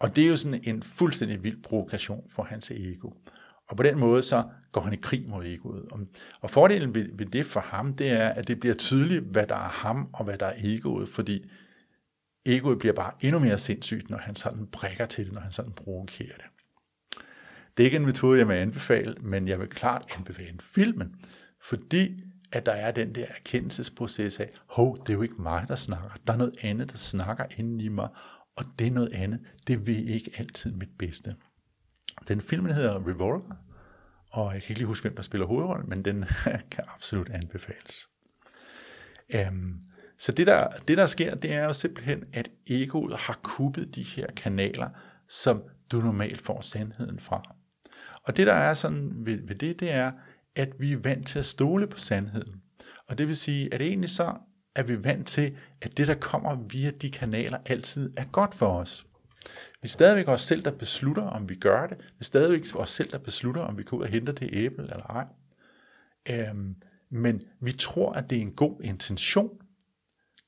Og 0.00 0.16
det 0.16 0.24
er 0.24 0.28
jo 0.28 0.36
sådan 0.36 0.60
en 0.64 0.82
fuldstændig 0.82 1.44
vild 1.44 1.62
provokation 1.62 2.24
for 2.30 2.42
hans 2.42 2.70
ego. 2.70 3.10
Og 3.68 3.76
på 3.76 3.82
den 3.82 3.98
måde 3.98 4.22
så 4.22 4.44
går 4.72 4.80
han 4.80 4.92
i 4.92 4.96
krig 4.96 5.28
mod 5.28 5.46
egoet. 5.46 5.84
Og 6.40 6.50
fordelen 6.50 6.94
ved, 6.94 7.08
ved 7.12 7.26
det 7.26 7.46
for 7.46 7.60
ham, 7.60 7.92
det 7.92 8.10
er, 8.10 8.28
at 8.28 8.48
det 8.48 8.60
bliver 8.60 8.74
tydeligt, 8.74 9.24
hvad 9.24 9.46
der 9.46 9.54
er 9.54 9.68
ham 9.68 10.08
og 10.12 10.24
hvad 10.24 10.38
der 10.38 10.46
er 10.46 10.56
egoet, 10.64 11.08
fordi 11.08 11.44
egoet 12.46 12.78
bliver 12.78 12.92
bare 12.94 13.12
endnu 13.20 13.38
mere 13.38 13.58
sindssygt, 13.58 14.10
når 14.10 14.18
han 14.18 14.36
sådan 14.36 14.66
brækker 14.66 15.06
til 15.06 15.26
det, 15.26 15.34
når 15.34 15.40
han 15.40 15.52
sådan 15.52 15.72
provokerer 15.72 16.36
det. 16.36 16.46
Det 17.76 17.82
er 17.82 17.84
ikke 17.84 17.96
en 17.96 18.06
metode, 18.06 18.38
jeg 18.38 18.48
vil 18.48 18.54
anbefale, 18.54 19.14
men 19.20 19.48
jeg 19.48 19.60
vil 19.60 19.68
klart 19.68 20.04
anbefale 20.16 20.58
filmen, 20.62 21.14
fordi 21.62 22.24
at 22.52 22.66
der 22.66 22.72
er 22.72 22.90
den 22.90 23.14
der 23.14 23.24
erkendelsesproces 23.38 24.40
af, 24.40 24.50
hov, 24.66 24.98
det 24.98 25.08
er 25.08 25.14
jo 25.14 25.22
ikke 25.22 25.42
mig, 25.42 25.64
der 25.68 25.76
snakker, 25.76 26.10
der 26.26 26.32
er 26.32 26.36
noget 26.36 26.54
andet, 26.62 26.92
der 26.92 26.98
snakker 26.98 27.44
inden 27.56 27.80
i 27.80 27.88
mig, 27.88 28.08
og 28.58 28.64
det 28.78 28.86
er 28.86 28.90
noget 28.90 29.12
andet, 29.12 29.40
det 29.66 29.86
vil 29.86 30.10
ikke 30.10 30.30
altid 30.38 30.72
mit 30.72 30.88
bedste. 30.98 31.34
Den 32.28 32.40
film 32.40 32.64
hedder 32.66 33.08
Revolver, 33.08 33.56
og 34.32 34.54
jeg 34.54 34.62
kan 34.62 34.70
ikke 34.70 34.78
lige 34.78 34.86
huske, 34.86 35.02
hvem 35.02 35.16
der 35.16 35.22
spiller 35.22 35.46
hovedrollen, 35.46 35.88
men 35.88 36.04
den 36.04 36.24
kan 36.72 36.84
absolut 36.94 37.28
anbefales. 37.30 38.08
Um, 39.48 39.82
så 40.18 40.32
det 40.32 40.46
der, 40.46 40.68
det, 40.88 40.98
der 40.98 41.06
sker, 41.06 41.34
det 41.34 41.52
er 41.52 41.64
jo 41.64 41.72
simpelthen, 41.72 42.24
at 42.32 42.50
egoet 42.66 43.16
har 43.16 43.40
kuppet 43.42 43.94
de 43.94 44.02
her 44.02 44.26
kanaler, 44.36 44.90
som 45.28 45.62
du 45.92 46.00
normalt 46.00 46.42
får 46.42 46.60
sandheden 46.60 47.20
fra. 47.20 47.56
Og 48.22 48.36
det, 48.36 48.46
der 48.46 48.54
er 48.54 48.74
sådan 48.74 49.12
ved, 49.26 49.38
ved 49.46 49.54
det, 49.54 49.80
det 49.80 49.92
er, 49.92 50.12
at 50.56 50.80
vi 50.80 50.92
er 50.92 50.96
vant 50.96 51.26
til 51.26 51.38
at 51.38 51.46
stole 51.46 51.86
på 51.86 51.98
sandheden. 51.98 52.62
Og 53.06 53.18
det 53.18 53.28
vil 53.28 53.36
sige, 53.36 53.74
at 53.74 53.82
egentlig 53.82 54.10
så 54.10 54.34
er 54.78 54.82
vi 54.82 55.04
vant 55.04 55.26
til, 55.26 55.56
at 55.82 55.96
det, 55.96 56.06
der 56.06 56.14
kommer 56.14 56.54
via 56.54 56.90
de 56.90 57.10
kanaler, 57.10 57.58
altid 57.66 58.12
er 58.16 58.24
godt 58.24 58.54
for 58.54 58.66
os. 58.66 59.06
Vi 59.82 59.86
er 59.86 59.88
stadigvæk 59.88 60.28
os 60.28 60.40
selv, 60.40 60.64
der 60.64 60.70
beslutter, 60.70 61.22
om 61.22 61.48
vi 61.48 61.54
gør 61.54 61.86
det. 61.86 61.98
Vi 61.98 62.16
er 62.20 62.24
stadigvæk 62.24 62.64
os 62.74 62.90
selv, 62.90 63.10
der 63.10 63.18
beslutter, 63.18 63.62
om 63.62 63.78
vi 63.78 63.82
går 63.82 63.96
ud 63.96 64.02
og 64.02 64.08
henter 64.08 64.32
det 64.32 64.50
æble 64.52 64.82
eller 64.82 65.02
ej. 65.02 65.26
Øhm, 66.30 66.76
men 67.10 67.42
vi 67.60 67.72
tror, 67.72 68.12
at 68.12 68.30
det 68.30 68.38
er 68.38 68.42
en 68.42 68.54
god 68.54 68.80
intention, 68.82 69.50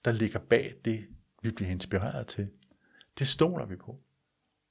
der 0.04 0.12
ligger 0.12 0.38
bag 0.38 0.74
det, 0.84 1.06
vi 1.42 1.50
bliver 1.50 1.70
inspireret 1.70 2.26
til. 2.26 2.48
Det 3.18 3.28
stoler 3.28 3.66
vi 3.66 3.76
på. 3.76 3.98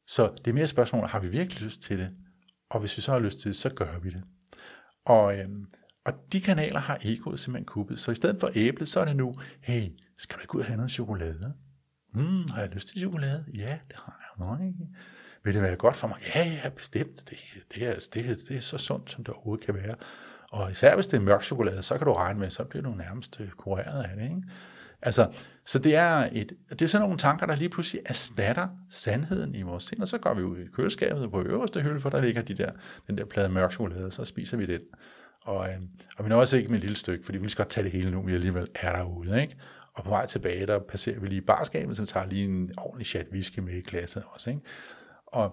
Så 0.07 0.33
det 0.37 0.51
er 0.51 0.55
mere 0.55 0.67
spørgsmål, 0.67 1.07
har 1.07 1.19
vi 1.19 1.27
virkelig 1.27 1.61
lyst 1.61 1.81
til 1.81 1.99
det? 1.99 2.15
Og 2.69 2.79
hvis 2.79 2.97
vi 2.97 3.01
så 3.01 3.11
har 3.11 3.19
lyst 3.19 3.39
til 3.39 3.47
det, 3.47 3.55
så 3.55 3.69
gør 3.69 3.99
vi 3.99 4.09
det. 4.09 4.23
Og, 5.05 5.39
øhm, 5.39 5.65
og 6.09 6.31
de 6.33 6.41
kanaler 6.41 6.79
har 6.79 6.97
egoet 7.01 7.39
simpelthen 7.39 7.65
kuppet. 7.65 7.99
Så 7.99 8.11
i 8.11 8.15
stedet 8.15 8.39
for 8.39 8.49
æble, 8.55 8.85
så 8.85 8.99
er 8.99 9.05
det 9.05 9.15
nu, 9.15 9.35
hey, 9.61 9.81
skal 10.17 10.37
du 10.37 10.41
ikke 10.41 10.55
ud 10.55 10.59
og 10.59 10.67
have 10.67 10.77
noget 10.77 10.91
chokolade? 10.91 11.53
Hmm, 12.13 12.47
har 12.53 12.61
jeg 12.61 12.69
lyst 12.69 12.87
til 12.87 12.99
chokolade? 12.99 13.45
Ja, 13.55 13.77
det 13.87 13.95
har 13.95 14.19
jeg. 14.39 14.47
Nej. 14.47 14.73
Vil 15.43 15.53
det 15.53 15.61
være 15.61 15.75
godt 15.75 15.95
for 15.95 16.07
mig? 16.07 16.17
Ja, 16.35 16.47
ja, 16.63 16.69
bestemt. 16.69 17.29
Det, 17.29 17.37
det, 17.75 17.87
er, 17.87 18.07
det, 18.13 18.39
det 18.49 18.57
er 18.57 18.61
så 18.61 18.77
sundt, 18.77 19.11
som 19.11 19.23
det 19.23 19.33
overhovedet 19.33 19.65
kan 19.65 19.75
være. 19.75 19.95
Og 20.51 20.71
især 20.71 20.95
hvis 20.95 21.07
det 21.07 21.17
er 21.17 21.21
mørk 21.21 21.43
chokolade, 21.43 21.83
så 21.83 21.97
kan 21.97 22.07
du 22.07 22.13
regne 22.13 22.39
med, 22.39 22.49
så 22.49 22.63
bliver 22.63 22.83
du 22.83 22.89
nærmest 22.89 23.39
øh, 23.39 23.49
kureret 23.49 24.03
af 24.03 24.17
det. 24.17 24.23
Ikke? 24.23 24.43
Altså, 25.01 25.31
så 25.65 25.79
det 25.79 25.95
er, 25.95 26.29
et, 26.31 26.53
det 26.69 26.81
er 26.81 26.87
sådan 26.87 27.03
nogle 27.03 27.17
tanker, 27.17 27.45
der 27.45 27.55
lige 27.55 27.69
pludselig 27.69 28.01
erstatter 28.05 28.67
sandheden 28.89 29.55
i 29.55 29.61
vores 29.61 29.83
sind, 29.83 30.01
og 30.01 30.07
så 30.07 30.17
går 30.17 30.33
vi 30.33 30.43
ud 30.43 30.57
i 30.57 30.65
køleskabet 30.65 31.31
på 31.31 31.41
øverste 31.41 31.81
hylde, 31.81 31.99
for 31.99 32.09
der 32.09 32.21
ligger 32.21 32.41
de 32.41 32.53
der, 32.53 32.71
den 33.07 33.17
der 33.17 33.25
plade 33.25 33.49
mørk 33.49 33.71
chokolade, 33.71 34.05
og 34.05 34.13
så 34.13 34.25
spiser 34.25 34.57
vi 34.57 34.65
den. 34.65 34.81
Og, 35.45 35.69
øh, 35.69 35.75
og 36.17 36.23
men 36.23 36.31
også 36.31 36.57
ikke 36.57 36.69
med 36.69 36.77
et 36.77 36.83
lille 36.83 36.97
stykke, 36.97 37.25
fordi 37.25 37.37
vi 37.37 37.49
skal 37.49 37.63
godt 37.63 37.71
tage 37.71 37.83
det 37.83 37.91
hele 37.91 38.11
nu, 38.11 38.21
vi 38.21 38.33
alligevel 38.33 38.67
er 38.75 38.95
derude. 38.95 39.41
Ikke? 39.41 39.55
Og 39.93 40.03
på 40.03 40.09
vej 40.09 40.25
tilbage, 40.25 40.65
der 40.65 40.79
passerer 40.79 41.19
vi 41.19 41.27
lige 41.27 41.41
barskabet, 41.41 41.95
så 41.95 42.01
vi 42.01 42.07
tager 42.07 42.25
lige 42.25 42.45
en 42.45 42.71
ordentlig 42.77 43.07
chat 43.07 43.27
whisky 43.31 43.59
med 43.59 43.73
i 43.73 43.81
glasset 43.81 44.23
også. 44.33 44.49
Ikke? 44.49 44.61
Og, 45.27 45.51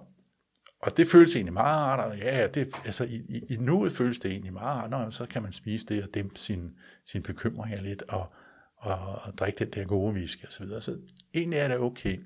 Og 0.80 0.96
det 0.96 1.08
føles 1.08 1.34
egentlig 1.34 1.52
meget 1.52 1.76
rart, 1.76 2.10
og 2.10 2.18
ja, 2.18 2.46
det, 2.46 2.68
altså 2.84 3.04
i, 3.04 3.16
i, 3.28 3.54
i 3.54 3.56
nuet 3.56 3.92
føles 3.92 4.18
det 4.18 4.30
egentlig 4.30 4.52
meget 4.52 4.92
rart, 4.92 5.06
og 5.06 5.12
så 5.12 5.26
kan 5.26 5.42
man 5.42 5.52
spise 5.52 5.86
det 5.86 6.02
og 6.02 6.08
dæmpe 6.14 6.38
sin, 6.38 6.70
sin 7.06 7.22
bekymringer 7.22 7.80
lidt, 7.80 8.02
og, 8.02 8.30
og, 8.76 8.98
og 9.22 9.38
drikke 9.38 9.64
den 9.64 9.72
der 9.72 9.84
gode 9.84 10.12
whisky 10.12 10.44
og 10.46 10.52
så 10.52 10.64
videre. 10.64 10.82
Så 10.82 10.98
egentlig 11.34 11.58
er 11.58 11.68
det 11.68 11.78
okay. 11.78 12.18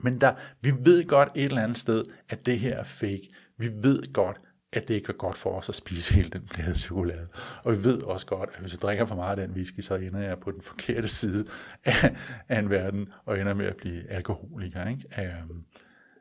Men 0.00 0.20
der, 0.20 0.32
vi 0.60 0.72
ved 0.80 1.04
godt 1.04 1.28
et 1.34 1.44
eller 1.44 1.62
andet 1.62 1.78
sted, 1.78 2.04
at 2.28 2.46
det 2.46 2.58
her 2.58 2.76
er 2.76 2.84
fake. 2.84 3.28
Vi 3.58 3.68
ved 3.68 4.12
godt, 4.12 4.40
at 4.72 4.88
det 4.88 4.94
ikke 4.94 5.08
er 5.08 5.16
godt 5.16 5.36
for 5.38 5.50
os 5.50 5.68
at 5.68 5.74
spise 5.74 6.14
hele 6.14 6.30
den 6.30 6.46
plade 6.50 6.78
chokolade. 6.78 7.28
Og 7.64 7.72
vi 7.72 7.84
ved 7.84 8.02
også 8.02 8.26
godt, 8.26 8.50
at 8.54 8.60
hvis 8.60 8.72
jeg 8.72 8.80
drikker 8.80 9.06
for 9.06 9.14
meget 9.14 9.38
af 9.38 9.46
den 9.46 9.56
whisky, 9.56 9.80
så 9.80 9.94
ender 9.94 10.20
jeg 10.20 10.38
på 10.38 10.50
den 10.50 10.62
forkerte 10.62 11.08
side 11.08 11.46
af, 11.84 12.16
af 12.48 12.58
en 12.58 12.70
verden, 12.70 13.08
og 13.26 13.40
ender 13.40 13.54
med 13.54 13.66
at 13.66 13.76
blive 13.76 14.10
alkoholiker. 14.10 14.88
Ikke? 14.88 15.42
Um, 15.50 15.64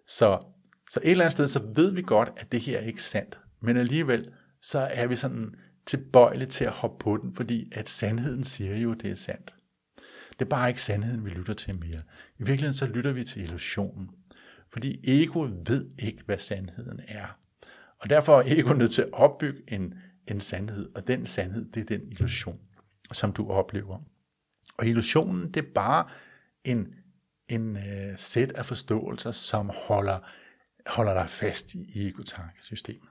så, 0.08 0.40
så 0.90 1.00
et 1.04 1.12
eller 1.12 1.26
andet 1.26 1.34
sted, 1.34 1.48
så 1.48 1.62
ved 1.76 1.92
vi 1.92 2.02
godt, 2.02 2.30
at 2.38 2.52
det 2.52 2.62
her 2.62 2.78
er 2.78 2.86
ikke 2.86 3.04
sandt. 3.04 3.40
Men 3.62 3.78
alligevel, 3.78 4.32
så 4.62 4.80
er 4.80 5.08
vi 5.08 5.16
sådan 5.16 5.56
tilbøjelige 5.86 6.48
til 6.48 6.66
at 6.66 6.72
hoppe 6.72 7.04
på 7.04 7.18
den, 7.18 7.36
fordi 7.36 7.72
at 7.76 7.90
sandheden 7.90 8.44
siger 8.44 8.78
jo, 8.78 8.92
at 8.92 8.98
det 9.02 9.12
er 9.12 9.16
sandt. 9.16 9.56
Det 10.40 10.46
er 10.46 10.50
bare 10.50 10.70
ikke 10.70 10.82
sandheden, 10.82 11.26
vi 11.26 11.30
lytter 11.30 11.54
til 11.54 11.80
mere. 11.80 12.02
I 12.38 12.44
virkeligheden 12.44 12.74
så 12.74 12.86
lytter 12.86 13.12
vi 13.12 13.24
til 13.24 13.44
illusionen. 13.44 14.10
Fordi 14.74 15.00
egoet 15.08 15.70
ved 15.70 15.90
ikke, 16.00 16.24
hvad 16.26 16.38
sandheden 16.38 17.00
er. 17.08 17.38
Og 18.00 18.10
derfor 18.10 18.40
er 18.40 18.44
ego 18.46 18.74
nødt 18.74 18.92
til 18.92 19.02
at 19.02 19.14
opbygge 19.14 19.62
en, 19.68 19.94
en 20.28 20.40
sandhed, 20.40 20.90
og 20.96 21.08
den 21.08 21.26
sandhed, 21.26 21.72
det 21.72 21.82
er 21.82 21.98
den 21.98 22.12
illusion, 22.12 22.60
som 23.12 23.34
du 23.34 23.50
oplever. 23.50 24.00
Og 24.78 24.88
illusionen, 24.88 25.52
det 25.52 25.66
er 25.66 25.72
bare 25.76 26.10
en, 26.64 26.88
en 27.48 27.76
uh, 27.76 27.82
sæt 28.18 28.52
af 28.52 28.66
forståelser, 28.66 29.32
som 29.32 29.72
holder, 29.74 30.20
holder 30.88 31.14
dig 31.14 31.30
fast 31.30 31.74
i 31.74 32.08
ego-tankesystemet. 32.08 33.10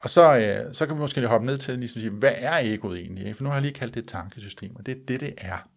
Og 0.00 0.10
så, 0.10 0.36
uh, 0.66 0.72
så 0.72 0.86
kan 0.86 0.96
vi 0.96 1.00
måske 1.00 1.26
hoppe 1.26 1.46
ned 1.46 1.58
til 1.58 1.78
ligesom 1.78 2.00
sige, 2.00 2.10
hvad 2.10 2.34
er 2.36 2.58
egoet 2.58 2.98
egentlig? 2.98 3.36
For 3.36 3.44
nu 3.44 3.48
har 3.48 3.56
jeg 3.56 3.62
lige 3.62 3.74
kaldt 3.74 3.94
det 3.94 4.02
et 4.02 4.08
tankesystem, 4.08 4.76
og 4.76 4.86
det 4.86 4.92
er 4.92 5.06
det, 5.08 5.20
det 5.20 5.34
er. 5.38 5.68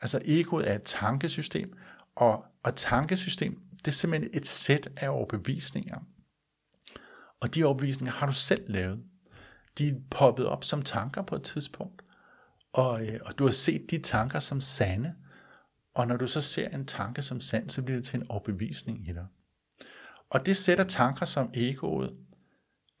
Altså 0.00 0.20
egoet 0.24 0.70
er 0.70 0.74
et 0.74 0.82
tankesystem, 0.82 1.78
og, 2.14 2.44
og 2.62 2.76
tankesystem, 2.76 3.60
det 3.78 3.88
er 3.88 3.92
simpelthen 3.92 4.30
et 4.34 4.46
sæt 4.46 4.88
af 4.96 5.08
overbevisninger, 5.08 5.98
og 7.40 7.54
de 7.54 7.64
overbevisninger 7.64 8.12
har 8.12 8.26
du 8.26 8.32
selv 8.32 8.64
lavet. 8.68 9.02
De 9.78 9.88
er 9.88 9.94
poppet 10.10 10.46
op 10.46 10.64
som 10.64 10.82
tanker 10.82 11.22
på 11.22 11.34
et 11.34 11.42
tidspunkt, 11.42 12.02
og, 12.72 13.06
øh, 13.06 13.20
og 13.24 13.38
du 13.38 13.44
har 13.44 13.52
set 13.52 13.90
de 13.90 13.98
tanker 13.98 14.38
som 14.38 14.60
sande, 14.60 15.14
og 15.94 16.06
når 16.06 16.16
du 16.16 16.26
så 16.26 16.40
ser 16.40 16.68
en 16.68 16.86
tanke 16.86 17.22
som 17.22 17.40
sand, 17.40 17.70
så 17.70 17.82
bliver 17.82 17.98
det 17.98 18.06
til 18.06 18.20
en 18.20 18.30
overbevisning 18.30 19.08
i 19.08 19.12
dig. 19.12 19.26
Og 20.30 20.46
det 20.46 20.56
sætter 20.56 20.84
tanker, 20.84 21.26
som 21.26 21.50
egoet 21.54 22.12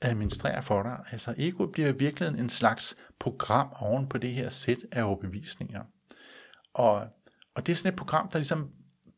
administrerer 0.00 0.60
for 0.60 0.82
dig. 0.82 0.98
Altså 1.10 1.34
egoet 1.38 1.72
bliver 1.72 1.88
i 1.88 1.96
virkeligheden 1.96 2.40
en 2.40 2.48
slags 2.48 2.94
program 3.18 3.68
oven 3.72 4.08
på 4.08 4.18
det 4.18 4.30
her 4.30 4.48
sæt 4.48 4.78
af 4.92 5.02
overbevisninger. 5.02 5.82
Og, 6.74 7.08
og 7.54 7.66
det 7.66 7.72
er 7.72 7.76
sådan 7.76 7.92
et 7.92 7.98
program, 7.98 8.28
der 8.28 8.38
ligesom 8.38 8.70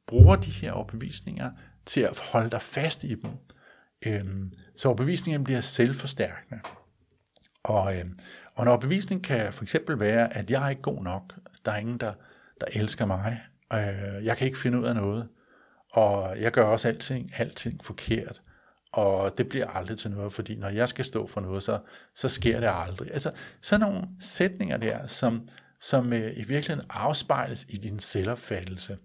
bruger 0.06 0.36
de 0.36 0.50
her 0.50 0.72
overbevisninger 0.72 1.50
til 1.86 2.00
at 2.00 2.18
holde 2.18 2.50
dig 2.50 2.62
fast 2.62 3.04
i 3.04 3.14
dem, 3.14 3.30
Øhm, 4.06 4.52
så 4.76 4.88
overbevisningen 4.88 5.44
bliver 5.44 5.60
selvforstærkende. 5.60 6.60
Og, 7.64 7.98
øhm, 7.98 8.18
og 8.54 8.62
en 8.62 8.68
overbevisning 8.68 9.24
kan 9.24 9.52
for 9.52 9.62
eksempel 9.62 9.98
være, 9.98 10.36
at 10.36 10.50
jeg 10.50 10.64
er 10.64 10.68
ikke 10.68 10.82
god 10.82 11.02
nok. 11.02 11.34
Der 11.64 11.72
er 11.72 11.76
ingen, 11.76 11.98
der, 11.98 12.12
der 12.60 12.66
elsker 12.72 13.06
mig. 13.06 13.40
Øh, 13.72 14.24
jeg 14.24 14.36
kan 14.36 14.46
ikke 14.46 14.58
finde 14.58 14.78
ud 14.78 14.84
af 14.84 14.94
noget. 14.94 15.28
Og 15.92 16.40
jeg 16.40 16.52
gør 16.52 16.64
også 16.64 16.88
alting, 16.88 17.30
alting 17.36 17.84
forkert. 17.84 18.42
Og 18.92 19.38
det 19.38 19.48
bliver 19.48 19.66
aldrig 19.66 19.98
til 19.98 20.10
noget, 20.10 20.32
fordi 20.32 20.56
når 20.56 20.68
jeg 20.68 20.88
skal 20.88 21.04
stå 21.04 21.26
for 21.26 21.40
noget, 21.40 21.62
så, 21.62 21.78
så 22.14 22.28
sker 22.28 22.60
det 22.60 22.70
aldrig. 22.72 23.10
Altså 23.12 23.30
sådan 23.62 23.80
nogle 23.80 24.08
sætninger 24.20 24.76
der, 24.76 25.06
som, 25.06 25.48
som 25.80 26.12
øh, 26.12 26.32
i 26.36 26.44
virkeligheden 26.44 26.90
afspejles 26.90 27.66
i 27.68 27.76
din 27.76 27.98
selvopfattelse. 27.98 28.96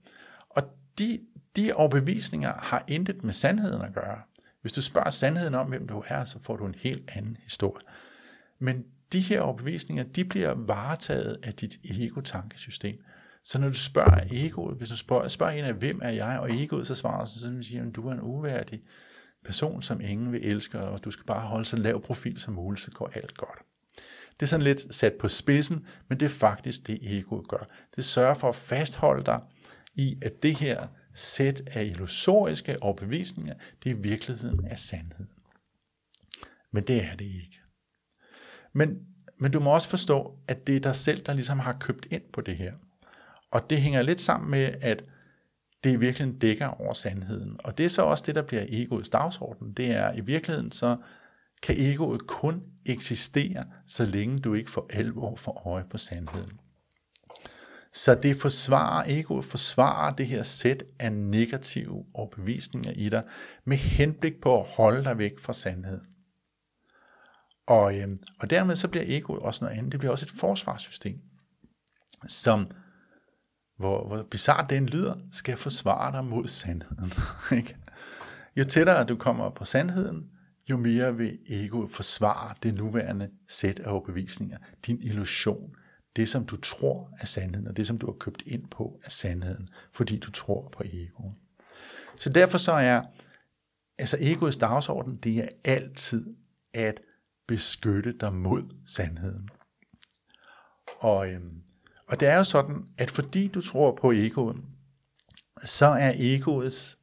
Og 0.49 0.63
de, 0.99 1.19
de 1.55 1.73
overbevisninger 1.73 2.53
har 2.57 2.83
intet 2.87 3.23
med 3.23 3.33
sandheden 3.33 3.81
at 3.81 3.93
gøre. 3.93 4.21
Hvis 4.63 4.73
du 4.73 4.81
spørger 4.81 5.09
sandheden 5.09 5.55
om, 5.55 5.67
hvem 5.67 5.87
du 5.87 6.03
er, 6.07 6.25
så 6.25 6.39
får 6.39 6.57
du 6.57 6.65
en 6.65 6.75
helt 6.77 7.11
anden 7.15 7.37
historie. 7.43 7.85
Men 8.59 8.83
de 9.11 9.19
her 9.19 9.41
overbevisninger, 9.41 10.03
de 10.03 10.25
bliver 10.25 10.53
varetaget 10.53 11.37
af 11.43 11.53
dit 11.53 11.79
ego-tankesystem. 11.83 13.03
Så 13.43 13.59
når 13.59 13.67
du 13.67 13.73
spørger 13.73 14.19
egoet, 14.31 14.77
hvis 14.77 14.89
du 14.89 14.97
spørger, 14.97 15.27
spørger 15.27 15.51
en 15.53 15.65
af, 15.65 15.73
hvem 15.73 15.99
er 16.03 16.09
jeg, 16.09 16.39
og 16.39 16.51
egoet 16.51 16.87
så 16.87 16.95
svarer, 16.95 17.25
så 17.25 17.57
siger 17.61 17.87
at 17.87 17.95
du 17.95 18.07
er 18.07 18.13
en 18.13 18.21
uværdig 18.21 18.81
person, 19.45 19.81
som 19.81 20.01
ingen 20.01 20.31
vil 20.31 20.45
elske, 20.51 20.79
og 20.79 21.03
du 21.03 21.11
skal 21.11 21.25
bare 21.25 21.47
holde 21.47 21.65
så 21.65 21.77
lav 21.77 22.01
profil 22.01 22.39
som 22.39 22.53
muligt, 22.53 22.83
så 22.83 22.91
går 22.91 23.11
alt 23.13 23.37
godt. 23.37 23.59
Det 24.33 24.41
er 24.41 24.45
sådan 24.45 24.63
lidt 24.63 24.95
sat 24.95 25.13
på 25.13 25.29
spidsen, 25.29 25.87
men 26.09 26.19
det 26.19 26.25
er 26.25 26.29
faktisk 26.29 26.87
det, 26.87 26.99
egoet 27.01 27.47
gør. 27.47 27.67
Det 27.95 28.05
sørger 28.05 28.33
for 28.33 28.49
at 28.49 28.55
fastholde 28.55 29.25
dig 29.25 29.41
i, 29.95 30.17
at 30.21 30.43
det 30.43 30.55
her 30.55 30.87
sæt 31.13 31.61
af 31.67 31.85
illusoriske 31.85 32.83
overbevisninger, 32.83 33.53
det 33.83 33.91
er 33.91 33.95
virkeligheden 33.95 34.67
af 34.67 34.79
sandhed. 34.79 35.25
Men 36.71 36.83
det 36.83 37.03
er 37.03 37.15
det 37.15 37.25
ikke. 37.25 37.59
Men, 38.73 38.99
men 39.37 39.51
du 39.51 39.59
må 39.59 39.73
også 39.73 39.89
forstå, 39.89 40.37
at 40.47 40.67
det 40.67 40.75
er 40.75 40.79
dig 40.79 40.95
selv, 40.95 41.21
der 41.25 41.33
ligesom 41.33 41.59
har 41.59 41.73
købt 41.73 42.07
ind 42.11 42.23
på 42.33 42.41
det 42.41 42.57
her. 42.57 42.73
Og 43.51 43.69
det 43.69 43.81
hænger 43.81 44.01
lidt 44.01 44.21
sammen 44.21 44.51
med, 44.51 44.75
at 44.81 45.03
det 45.83 45.93
i 45.93 45.99
virkeligheden 45.99 46.39
dækker 46.39 46.67
over 46.67 46.93
sandheden. 46.93 47.59
Og 47.63 47.77
det 47.77 47.85
er 47.85 47.89
så 47.89 48.01
også 48.01 48.23
det, 48.27 48.35
der 48.35 48.41
bliver 48.41 48.65
egoets 48.69 49.09
dagsorden. 49.09 49.73
Det 49.73 49.91
er 49.91 50.13
i 50.13 50.21
virkeligheden 50.21 50.71
så, 50.71 50.97
kan 51.63 51.75
egoet 51.77 52.27
kun 52.27 52.63
eksistere, 52.85 53.63
så 53.87 54.05
længe 54.05 54.39
du 54.39 54.53
ikke 54.53 54.71
for 54.71 54.87
alvor 54.89 55.35
får 55.35 55.67
øje 55.67 55.83
på 55.89 55.97
sandheden. 55.97 56.59
Så 57.93 58.15
det 58.15 58.41
forsvarer, 58.41 59.03
egoet 59.07 59.45
forsvarer 59.45 60.13
det 60.15 60.27
her 60.27 60.43
sæt 60.43 60.83
af 60.99 61.13
negative 61.13 62.05
overbevisninger 62.13 62.91
i 62.95 63.09
dig, 63.09 63.23
med 63.65 63.77
henblik 63.77 64.41
på 64.41 64.59
at 64.59 64.67
holde 64.67 65.03
dig 65.03 65.17
væk 65.17 65.39
fra 65.39 65.53
sandheden. 65.53 66.05
Og, 67.67 67.99
øh, 67.99 68.07
og 68.39 68.49
dermed 68.49 68.75
så 68.75 68.87
bliver 68.87 69.03
egoet 69.07 69.41
også 69.41 69.65
noget 69.65 69.77
andet. 69.77 69.91
Det 69.91 69.99
bliver 69.99 70.11
også 70.11 70.25
et 70.25 70.39
forsvarssystem, 70.39 71.19
som, 72.27 72.67
hvor, 73.77 74.07
hvor 74.07 74.23
bizart 74.31 74.69
den 74.69 74.85
lyder, 74.85 75.15
skal 75.31 75.57
forsvare 75.57 76.11
dig 76.11 76.25
mod 76.25 76.47
sandheden. 76.47 77.13
Ikke? 77.57 77.77
Jo 78.57 78.63
tættere 78.63 79.03
du 79.03 79.15
kommer 79.15 79.49
på 79.49 79.65
sandheden, 79.65 80.29
jo 80.69 80.77
mere 80.77 81.17
vil 81.17 81.37
egoet 81.49 81.91
forsvare 81.91 82.55
det 82.63 82.73
nuværende 82.73 83.29
sæt 83.49 83.79
af 83.79 83.91
overbevisninger, 83.91 84.57
din 84.85 84.99
illusion, 85.01 85.75
det, 86.15 86.29
som 86.29 86.45
du 86.45 86.57
tror 86.57 87.09
er 87.19 87.25
sandheden, 87.25 87.67
og 87.67 87.77
det, 87.77 87.87
som 87.87 87.97
du 87.97 88.05
har 88.05 88.13
købt 88.19 88.43
ind 88.45 88.67
på, 88.67 88.99
er 89.05 89.09
sandheden, 89.09 89.69
fordi 89.93 90.19
du 90.19 90.31
tror 90.31 90.69
på 90.69 90.83
egoet. 90.85 91.33
Så 92.15 92.29
derfor 92.29 92.57
så 92.57 92.71
er 92.71 93.01
altså 93.97 94.17
egoets 94.19 94.57
dagsorden, 94.57 95.15
det 95.15 95.37
er 95.37 95.47
altid 95.63 96.35
at 96.73 97.01
beskytte 97.47 98.13
dig 98.19 98.33
mod 98.33 98.63
sandheden. 98.87 99.49
Og, 100.99 101.31
øhm, 101.31 101.63
og 102.07 102.19
det 102.19 102.27
er 102.27 102.37
jo 102.37 102.43
sådan, 102.43 102.85
at 102.97 103.11
fordi 103.11 103.47
du 103.47 103.61
tror 103.61 103.97
på 104.01 104.11
egoet, 104.11 104.57
så 105.57 105.85
er 105.85 106.11
egoets 106.15 106.97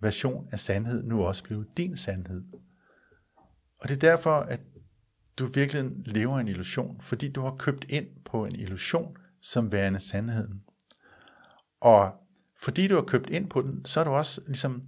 version 0.00 0.48
af 0.52 0.60
sandhed 0.60 1.02
nu 1.02 1.24
også 1.24 1.44
blevet 1.44 1.76
din 1.76 1.96
sandhed. 1.96 2.42
Og 3.80 3.88
det 3.88 3.94
er 3.94 4.10
derfor, 4.10 4.34
at 4.34 4.60
du 5.40 5.46
virkelig 5.46 5.90
lever 6.04 6.38
en 6.38 6.48
illusion, 6.48 7.00
fordi 7.00 7.32
du 7.32 7.40
har 7.42 7.56
købt 7.58 7.84
ind 7.88 8.06
på 8.24 8.44
en 8.44 8.54
illusion 8.54 9.16
som 9.42 9.72
værende 9.72 10.00
sandheden. 10.00 10.62
Og 11.80 12.14
fordi 12.60 12.88
du 12.88 12.94
har 12.94 13.02
købt 13.02 13.30
ind 13.30 13.50
på 13.50 13.62
den, 13.62 13.84
så 13.84 14.00
er 14.00 14.04
du 14.04 14.10
også 14.10 14.40
ligesom 14.46 14.82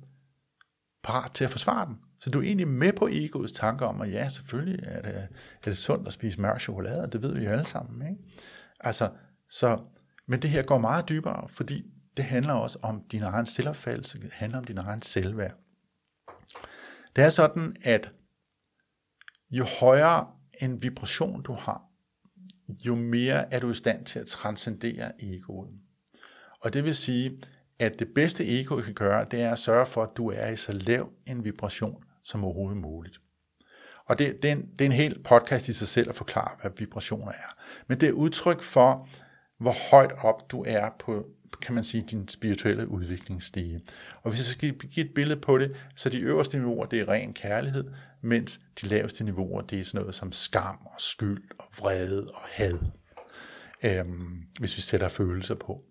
parat 1.03 1.33
til 1.33 1.45
at 1.45 1.51
forsvare 1.51 1.87
den. 1.87 1.99
Så 2.21 2.31
du 2.31 2.39
er 2.39 2.43
egentlig 2.43 2.69
med 2.69 2.93
på 2.93 3.09
egoets 3.13 3.53
tanker 3.53 3.87
om, 3.87 4.01
at 4.01 4.13
ja, 4.13 4.29
selvfølgelig 4.29 4.81
er 4.83 5.03
det, 5.03 5.15
er 5.15 5.27
det 5.65 5.79
sundt 5.79 6.07
at 6.07 6.13
spise 6.13 6.41
mørk 6.41 6.61
chokolade, 6.61 7.11
det 7.13 7.23
ved 7.23 7.35
vi 7.35 7.45
jo 7.45 7.51
alle 7.51 7.67
sammen. 7.67 8.09
Ikke? 8.11 8.23
Altså, 8.81 9.11
så, 9.51 9.79
men 10.27 10.43
det 10.43 10.51
her 10.51 10.63
går 10.63 10.79
meget 10.79 11.09
dybere, 11.09 11.49
fordi 11.49 11.85
det 12.17 12.25
handler 12.25 12.55
også 12.55 12.79
om 12.83 13.03
din 13.13 13.23
egen 13.23 13.47
selvopfattelse, 13.47 14.21
det 14.21 14.33
handler 14.33 14.59
om 14.59 14.65
din 14.65 14.79
egen 14.79 15.03
selvværd. 15.03 15.55
Det 17.17 17.25
er 17.25 17.31
sådan, 17.31 17.77
at 17.83 18.11
jo 19.51 19.65
højere 19.81 20.27
en 20.61 20.83
vibration 20.83 21.43
du 21.43 21.53
har, 21.53 21.83
jo 22.69 22.95
mere 22.95 23.55
er 23.55 23.61
du 23.61 23.71
i 23.71 23.75
stand 23.75 24.05
til 24.05 24.19
at 24.19 24.27
transcendere 24.27 25.13
egoet. 25.23 25.71
Og 26.61 26.73
det 26.73 26.85
vil 26.85 26.95
sige, 26.95 27.39
at 27.79 27.99
det 27.99 28.09
bedste 28.15 28.61
ego 28.61 28.81
kan 28.81 28.95
gøre, 28.95 29.27
det 29.31 29.43
er 29.43 29.53
at 29.53 29.59
sørge 29.59 29.87
for, 29.87 30.03
at 30.03 30.17
du 30.17 30.31
er 30.31 30.49
i 30.49 30.57
så 30.57 30.73
lav 30.73 31.11
en 31.27 31.45
vibration 31.45 32.05
som 32.25 32.45
overhovedet 32.45 32.81
muligt. 32.81 33.21
Og 34.07 34.19
det, 34.19 34.43
det, 34.43 34.49
er 34.49 34.53
en, 34.53 34.63
det 34.63 34.81
er 34.81 34.87
en 34.87 34.93
hel 34.93 35.23
podcast 35.23 35.69
i 35.69 35.73
sig 35.73 35.89
selv 35.89 36.09
at 36.09 36.15
forklare, 36.15 36.51
hvad 36.61 36.71
vibrationer 36.79 37.33
er. 37.33 37.57
Men 37.89 38.01
det 38.01 38.09
er 38.09 38.13
udtryk 38.13 38.63
for, 38.63 39.09
hvor 39.59 39.91
højt 39.91 40.13
op 40.19 40.51
du 40.51 40.65
er 40.67 40.89
på, 40.99 41.27
kan 41.63 41.75
man 41.75 41.85
sige, 41.85 42.05
din 42.11 42.29
spirituelle 42.29 42.89
udviklingsstige. 42.89 43.81
Og 44.23 44.31
hvis 44.31 44.41
jeg 44.41 44.45
skal 44.45 44.89
give 44.89 45.07
et 45.07 45.15
billede 45.15 45.41
på 45.41 45.59
det, 45.59 45.77
så 45.97 46.09
de 46.09 46.21
øverste 46.21 46.59
niveauer, 46.59 46.87
det 46.87 47.01
er 47.01 47.09
ren 47.09 47.33
kærlighed, 47.33 47.85
mens 48.23 48.61
de 48.81 48.87
laveste 48.87 49.25
niveauer, 49.25 49.61
det 49.61 49.81
er 49.81 49.85
sådan 49.85 50.01
noget 50.01 50.15
som 50.15 50.33
skam 50.33 50.79
og 50.85 51.01
skyld 51.01 51.43
og 51.59 51.65
vrede 51.79 52.27
og 52.35 52.43
had, 52.45 52.79
øhm, 53.85 54.43
hvis 54.59 54.77
vi 54.77 54.81
sætter 54.81 55.09
følelser 55.09 55.55
på. 55.55 55.85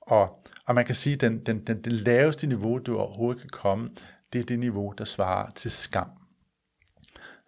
Og, 0.00 0.42
og 0.66 0.74
man 0.74 0.84
kan 0.84 0.94
sige, 0.94 1.14
at 1.14 1.20
den, 1.20 1.46
den, 1.46 1.66
den, 1.66 1.84
det 1.84 1.92
laveste 1.92 2.46
niveau, 2.46 2.78
du 2.78 2.98
overhovedet 2.98 3.40
kan 3.40 3.50
komme, 3.50 3.88
det 4.32 4.40
er 4.40 4.44
det 4.44 4.58
niveau, 4.58 4.94
der 4.98 5.04
svarer 5.04 5.50
til 5.50 5.70
skam. 5.70 6.10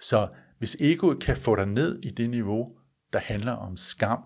Så 0.00 0.26
hvis 0.58 0.76
egoet 0.80 1.20
kan 1.20 1.36
få 1.36 1.56
dig 1.56 1.66
ned 1.66 1.98
i 2.02 2.10
det 2.10 2.30
niveau, 2.30 2.72
der 3.12 3.18
handler 3.18 3.52
om 3.52 3.76
skam, 3.76 4.22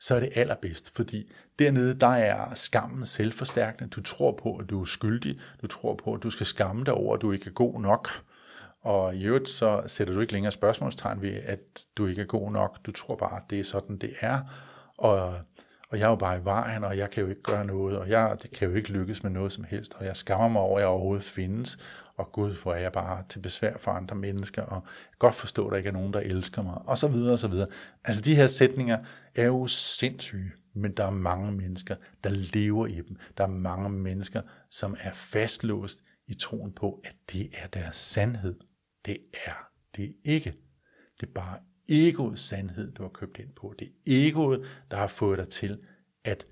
så 0.00 0.14
er 0.14 0.20
det 0.20 0.28
allerbedst, 0.34 0.94
fordi 0.94 1.32
dernede, 1.58 1.94
der 1.94 2.06
er 2.06 2.54
skammen 2.54 3.06
selvforstærkende. 3.06 3.90
Du 3.90 4.02
tror 4.02 4.38
på, 4.42 4.56
at 4.56 4.70
du 4.70 4.80
er 4.80 4.84
skyldig. 4.84 5.38
Du 5.62 5.66
tror 5.66 5.94
på, 6.04 6.14
at 6.14 6.22
du 6.22 6.30
skal 6.30 6.46
skamme 6.46 6.84
dig 6.84 6.94
over, 6.94 7.14
at 7.14 7.22
du 7.22 7.32
ikke 7.32 7.46
er 7.46 7.54
god 7.54 7.80
nok. 7.80 8.08
Og 8.84 9.16
i 9.16 9.24
øvrigt, 9.24 9.48
så 9.48 9.82
sætter 9.86 10.14
du 10.14 10.20
ikke 10.20 10.32
længere 10.32 10.52
spørgsmålstegn 10.52 11.22
ved, 11.22 11.34
at 11.44 11.60
du 11.96 12.06
ikke 12.06 12.22
er 12.22 12.26
god 12.26 12.52
nok. 12.52 12.86
Du 12.86 12.92
tror 12.92 13.16
bare, 13.16 13.36
at 13.36 13.42
det 13.50 13.60
er 13.60 13.64
sådan, 13.64 13.96
det 13.96 14.12
er. 14.20 14.38
Og, 14.98 15.34
og 15.90 15.98
jeg 15.98 16.04
er 16.04 16.10
jo 16.10 16.16
bare 16.16 16.38
i 16.38 16.44
vejen, 16.44 16.84
og 16.84 16.96
jeg 16.98 17.10
kan 17.10 17.22
jo 17.22 17.28
ikke 17.28 17.42
gøre 17.42 17.64
noget, 17.64 17.98
og 17.98 18.08
jeg 18.08 18.36
det 18.42 18.50
kan 18.50 18.68
jo 18.68 18.74
ikke 18.74 18.88
lykkes 18.88 19.22
med 19.22 19.30
noget 19.30 19.52
som 19.52 19.64
helst, 19.64 19.94
og 19.94 20.04
jeg 20.04 20.16
skammer 20.16 20.48
mig 20.48 20.62
over, 20.62 20.78
at 20.78 20.80
jeg 20.80 20.88
overhovedet 20.88 21.24
findes, 21.24 21.78
og 22.16 22.32
Gud, 22.32 22.54
hvor 22.62 22.74
er 22.74 22.80
jeg 22.80 22.92
bare 22.92 23.24
til 23.28 23.38
besvær 23.38 23.76
for 23.78 23.90
andre 23.90 24.16
mennesker, 24.16 24.62
og 24.62 24.74
jeg 24.74 24.82
kan 25.10 25.18
godt 25.18 25.34
forstå, 25.34 25.66
at 25.66 25.70
der 25.70 25.76
ikke 25.76 25.88
er 25.88 25.92
nogen, 25.92 26.12
der 26.12 26.20
elsker 26.20 26.62
mig, 26.62 26.78
og 26.86 26.98
så 26.98 27.08
videre, 27.08 27.32
og 27.32 27.38
så 27.38 27.48
videre. 27.48 27.66
Altså 28.04 28.22
de 28.22 28.34
her 28.34 28.46
sætninger 28.46 28.98
er 29.34 29.46
jo 29.46 29.66
sindssyge, 29.66 30.52
men 30.74 30.92
der 30.92 31.06
er 31.06 31.10
mange 31.10 31.52
mennesker, 31.52 31.96
der 32.24 32.30
lever 32.30 32.86
i 32.86 33.00
dem. 33.00 33.16
Der 33.38 33.44
er 33.44 33.48
mange 33.48 33.90
mennesker, 33.90 34.40
som 34.70 34.96
er 35.00 35.12
fastlåst 35.12 36.02
i 36.26 36.34
troen 36.34 36.72
på, 36.72 37.00
at 37.04 37.14
det 37.32 37.48
er 37.62 37.66
deres 37.66 37.96
sandhed. 37.96 38.54
Det 39.06 39.18
er 39.46 39.68
det 39.96 40.16
ikke. 40.24 40.50
Det 41.20 41.26
er 41.26 41.32
bare 41.34 41.58
egoets 41.88 42.42
sandhed, 42.42 42.92
du 42.92 43.02
har 43.02 43.10
købt 43.10 43.38
ind 43.38 43.52
på. 43.56 43.74
Det 43.78 43.86
er 43.88 43.92
egoet, 44.06 44.84
der 44.90 44.96
har 44.96 45.06
fået 45.06 45.38
dig 45.38 45.48
til 45.48 45.80
at 46.24 46.44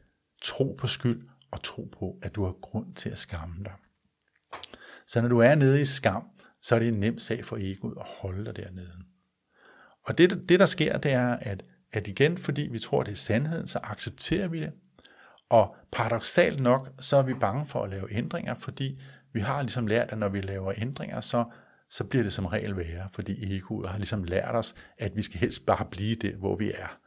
tro 0.43 0.75
på 0.79 0.87
skyld 0.87 1.29
og 1.51 1.63
tro 1.63 1.89
på, 1.99 2.19
at 2.23 2.35
du 2.35 2.45
har 2.45 2.53
grund 2.53 2.95
til 2.95 3.11
at 3.11 3.19
skamme 3.19 3.65
dig. 3.65 3.73
Så 5.07 5.21
når 5.21 5.29
du 5.29 5.39
er 5.39 5.55
nede 5.55 5.81
i 5.81 5.85
skam, 5.85 6.25
så 6.63 6.75
er 6.75 6.79
det 6.79 6.89
en 6.89 7.01
nem 7.01 7.19
sag 7.19 7.45
for 7.45 7.57
egoet 7.61 7.97
at 8.01 8.07
holde 8.07 8.45
dig 8.45 8.57
dernede. 8.57 8.93
Og 10.05 10.19
det, 10.19 10.49
det 10.49 10.61
der 10.61 10.67
sker, 10.67 10.99
det 10.99 11.13
er, 11.13 11.37
at, 11.37 11.63
at 11.93 12.07
igen, 12.07 12.39
fordi 12.39 12.63
vi 12.63 12.79
tror, 12.79 13.03
det 13.03 13.13
er 13.13 13.17
sandheden, 13.17 13.69
så 13.69 13.81
accepterer 13.83 14.49
vi 14.49 14.61
det. 14.61 14.73
Og 15.49 15.77
paradoxalt 15.93 16.61
nok, 16.61 16.91
så 17.01 17.17
er 17.17 17.23
vi 17.23 17.35
bange 17.35 17.67
for 17.67 17.83
at 17.83 17.91
lave 17.91 18.13
ændringer, 18.13 18.55
fordi 18.55 19.01
vi 19.33 19.41
har 19.41 19.63
ligesom 19.63 19.87
lært, 19.87 20.13
at 20.13 20.19
når 20.19 20.29
vi 20.29 20.41
laver 20.41 20.73
ændringer, 20.77 21.21
så, 21.21 21.45
så 21.93 22.05
bliver 22.05 22.23
det 22.23 22.33
som 22.33 22.47
regel 22.47 22.77
værre, 22.77 23.09
fordi 23.13 23.57
egoet 23.57 23.89
har 23.89 23.97
ligesom 23.97 24.25
lært 24.25 24.55
os, 24.55 24.75
at 24.99 25.17
vi 25.17 25.23
skal 25.23 25.41
helst 25.41 25.67
bare 25.67 25.87
blive 25.91 26.15
det, 26.15 26.35
hvor 26.35 26.57
vi 26.57 26.71
er, 26.75 26.99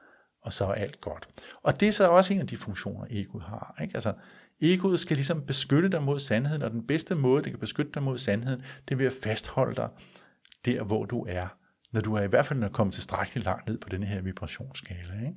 og 0.41 0.53
så 0.53 0.65
er 0.65 0.73
alt 0.73 1.01
godt. 1.01 1.27
Og 1.63 1.79
det 1.79 1.87
er 1.87 1.91
så 1.91 2.07
også 2.07 2.33
en 2.33 2.41
af 2.41 2.47
de 2.47 2.57
funktioner, 2.57 3.05
egoet 3.09 3.43
har. 3.43 3.77
Ikke? 3.81 3.95
Altså, 3.95 4.13
Egoet 4.61 4.99
skal 4.99 5.17
ligesom 5.17 5.41
beskytte 5.45 5.89
dig 5.89 6.03
mod 6.03 6.19
sandheden, 6.19 6.61
og 6.61 6.71
den 6.71 6.87
bedste 6.87 7.15
måde, 7.15 7.43
det 7.43 7.51
kan 7.51 7.59
beskytte 7.59 7.91
dig 7.91 8.03
mod 8.03 8.17
sandheden, 8.17 8.61
det 8.87 8.93
er 8.93 8.97
ved 8.97 9.05
at 9.05 9.13
fastholde 9.23 9.75
dig 9.75 9.89
der, 10.65 10.83
hvor 10.83 11.05
du 11.05 11.25
er. 11.29 11.57
Når 11.91 12.01
du 12.01 12.13
er 12.15 12.21
i 12.21 12.27
hvert 12.27 12.45
fald 12.45 12.59
når 12.59 12.69
kommet 12.69 12.93
tilstrækkeligt 12.93 13.45
langt 13.45 13.67
ned 13.67 13.77
på 13.77 13.89
den 13.89 14.03
her 14.03 14.21
vibrationsskala. 14.21 15.19
Ikke? 15.19 15.35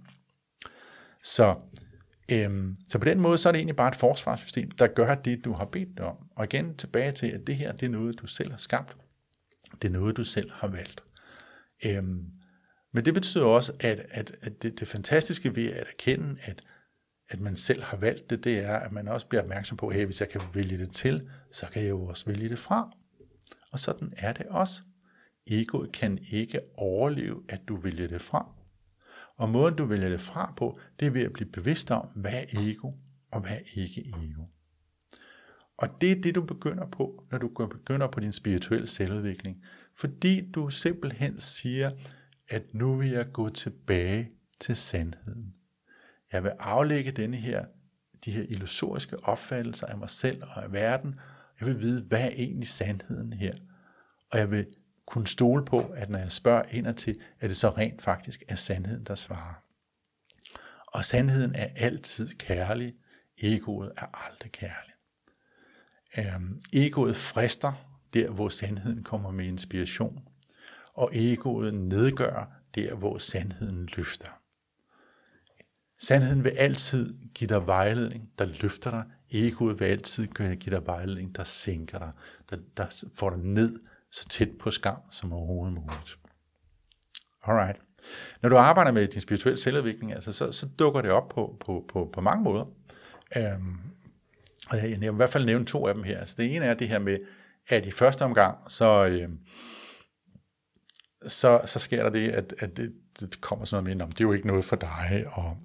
Så, 1.22 1.54
øhm, 2.30 2.76
så 2.88 2.98
på 2.98 3.04
den 3.04 3.20
måde, 3.20 3.38
så 3.38 3.48
er 3.48 3.52
det 3.52 3.58
egentlig 3.58 3.76
bare 3.76 3.88
et 3.88 3.96
forsvarssystem, 3.96 4.70
der 4.70 4.86
gør 4.86 5.14
det, 5.14 5.44
du 5.44 5.52
har 5.52 5.64
bedt 5.64 6.00
om. 6.00 6.16
Og 6.36 6.44
igen 6.44 6.76
tilbage 6.76 7.12
til, 7.12 7.26
at 7.26 7.46
det 7.46 7.56
her, 7.56 7.72
det 7.72 7.86
er 7.86 7.90
noget, 7.90 8.18
du 8.20 8.26
selv 8.26 8.50
har 8.50 8.58
skabt. 8.58 8.96
Det 9.82 9.88
er 9.88 9.92
noget, 9.92 10.16
du 10.16 10.24
selv 10.24 10.52
har 10.52 10.68
valgt. 10.68 11.02
Øhm, 11.86 12.24
men 12.92 13.04
det 13.04 13.14
betyder 13.14 13.44
også, 13.44 13.72
at, 13.80 14.06
at, 14.10 14.36
at 14.40 14.62
det, 14.62 14.80
det 14.80 14.88
fantastiske 14.88 15.56
ved 15.56 15.72
at 15.72 15.86
erkende, 15.88 16.36
at 16.42 16.62
at 17.30 17.40
man 17.40 17.56
selv 17.56 17.82
har 17.82 17.96
valgt 17.96 18.30
det, 18.30 18.44
det 18.44 18.64
er, 18.64 18.76
at 18.76 18.92
man 18.92 19.08
også 19.08 19.26
bliver 19.26 19.42
opmærksom 19.42 19.76
på, 19.76 19.88
at 19.88 20.04
hvis 20.04 20.20
jeg 20.20 20.28
kan 20.28 20.40
vælge 20.54 20.78
det 20.78 20.92
til, 20.92 21.28
så 21.52 21.66
kan 21.66 21.82
jeg 21.82 21.90
jo 21.90 22.06
også 22.06 22.26
vælge 22.26 22.48
det 22.48 22.58
fra. 22.58 22.96
Og 23.72 23.80
sådan 23.80 24.12
er 24.16 24.32
det 24.32 24.46
også. 24.46 24.82
Egoet 25.46 25.92
kan 25.92 26.18
ikke 26.32 26.60
overleve, 26.76 27.42
at 27.48 27.60
du 27.68 27.76
vælger 27.76 28.08
det 28.08 28.22
fra. 28.22 28.52
Og 29.36 29.48
måden 29.48 29.76
du 29.76 29.84
vælger 29.84 30.08
det 30.08 30.20
fra 30.20 30.54
på, 30.56 30.76
det 31.00 31.06
er 31.06 31.10
ved 31.10 31.22
at 31.22 31.32
blive 31.32 31.50
bevidst 31.50 31.90
om, 31.90 32.08
hvad 32.14 32.32
er 32.32 32.44
ego, 32.58 32.92
og 33.30 33.40
hvad 33.40 33.52
er 33.52 33.80
ikke 33.80 34.08
ego. 34.08 34.42
Og 35.78 36.00
det 36.00 36.12
er 36.12 36.20
det, 36.22 36.34
du 36.34 36.42
begynder 36.44 36.86
på, 36.86 37.24
når 37.30 37.38
du 37.38 37.48
begynder 37.48 38.06
på 38.06 38.20
din 38.20 38.32
spirituelle 38.32 38.86
selvudvikling. 38.86 39.64
Fordi 39.96 40.50
du 40.50 40.70
simpelthen 40.70 41.40
siger, 41.40 41.90
at 42.48 42.74
nu 42.74 42.96
vil 42.96 43.08
jeg 43.08 43.32
gå 43.32 43.48
tilbage 43.48 44.30
til 44.60 44.76
sandheden. 44.76 45.54
Jeg 46.32 46.44
vil 46.44 46.52
aflægge 46.58 47.10
denne 47.10 47.36
her, 47.36 47.64
de 48.24 48.30
her 48.30 48.42
illusoriske 48.48 49.24
opfattelser 49.24 49.86
af 49.86 49.98
mig 49.98 50.10
selv 50.10 50.42
og 50.42 50.62
af 50.64 50.72
verden. 50.72 51.16
Jeg 51.60 51.68
vil 51.68 51.80
vide, 51.80 52.02
hvad 52.02 52.24
er 52.24 52.30
egentlig 52.30 52.68
sandheden 52.68 53.32
her? 53.32 53.52
Og 54.30 54.38
jeg 54.38 54.50
vil 54.50 54.66
kunne 55.06 55.26
stole 55.26 55.64
på, 55.64 55.80
at 55.80 56.10
når 56.10 56.18
jeg 56.18 56.32
spørger 56.32 56.62
ind 56.70 56.94
til, 56.94 57.20
at 57.40 57.48
det 57.50 57.56
så 57.56 57.70
rent 57.70 58.02
faktisk 58.02 58.42
er 58.48 58.54
sandheden, 58.54 59.04
der 59.04 59.14
svarer. 59.14 59.62
Og 60.86 61.04
sandheden 61.04 61.54
er 61.54 61.68
altid 61.76 62.28
kærlig. 62.28 62.94
Egoet 63.42 63.92
er 63.96 64.26
aldrig 64.26 64.52
kærlig. 64.52 64.94
Um, 66.16 66.60
egoet 66.72 67.16
frister 67.16 67.72
der, 68.14 68.30
hvor 68.30 68.48
sandheden 68.48 69.02
kommer 69.02 69.30
med 69.30 69.44
inspiration. 69.44 70.18
Og 70.94 71.10
egoet 71.12 71.74
nedgør 71.74 72.60
der, 72.74 72.94
hvor 72.94 73.18
sandheden 73.18 73.88
løfter. 73.96 74.28
Sandheden 76.00 76.44
vil 76.44 76.50
altid 76.50 77.14
give 77.34 77.48
dig 77.48 77.66
vejledning, 77.66 78.30
der 78.38 78.44
løfter 78.44 78.90
dig. 78.90 79.04
Egoet 79.30 79.80
vil 79.80 79.86
altid 79.86 80.26
give 80.26 80.76
dig 80.76 80.86
vejledning, 80.86 81.36
der 81.36 81.44
sænker 81.44 81.98
dig, 81.98 82.12
der, 82.50 82.56
der 82.76 83.04
får 83.14 83.30
dig 83.30 83.38
ned 83.38 83.80
så 84.12 84.28
tæt 84.28 84.48
på 84.60 84.70
skam 84.70 84.96
som 85.10 85.32
overhovedet 85.32 85.74
muligt. 85.74 86.18
Alright. 87.42 87.80
Når 88.42 88.48
du 88.48 88.56
arbejder 88.56 88.92
med 88.92 89.08
din 89.08 89.20
spirituelle 89.20 89.60
selvudvikling, 89.60 90.12
altså, 90.12 90.32
så, 90.32 90.52
så 90.52 90.68
dukker 90.78 91.02
det 91.02 91.10
op 91.10 91.28
på, 91.28 91.56
på, 91.60 91.84
på, 91.88 92.10
på 92.12 92.20
mange 92.20 92.44
måder. 92.44 92.64
Um, 93.36 93.80
og 94.68 94.76
jeg, 94.76 94.90
jeg 94.90 95.00
vil 95.00 95.06
i 95.06 95.16
hvert 95.16 95.30
fald 95.30 95.44
nævne 95.44 95.64
to 95.64 95.86
af 95.86 95.94
dem 95.94 96.02
her. 96.02 96.18
Altså, 96.18 96.34
det 96.38 96.56
ene 96.56 96.64
er 96.64 96.74
det 96.74 96.88
her 96.88 96.98
med, 96.98 97.18
at 97.68 97.86
i 97.86 97.90
første 97.90 98.22
omgang, 98.22 98.70
så, 98.70 99.06
øh, 99.06 99.28
så, 101.28 101.60
så 101.66 101.78
sker 101.78 102.02
der 102.02 102.10
det, 102.10 102.28
at, 102.28 102.54
at 102.58 102.76
det, 102.76 102.92
det 103.20 103.40
kommer 103.40 103.64
sådan 103.64 103.84
noget 103.84 103.96
med, 103.96 104.04
om 104.04 104.12
det 104.12 104.20
er 104.20 104.24
jo 104.24 104.32
ikke 104.32 104.46
noget 104.46 104.64
for 104.64 104.76
dig, 104.76 105.24
og 105.32 105.56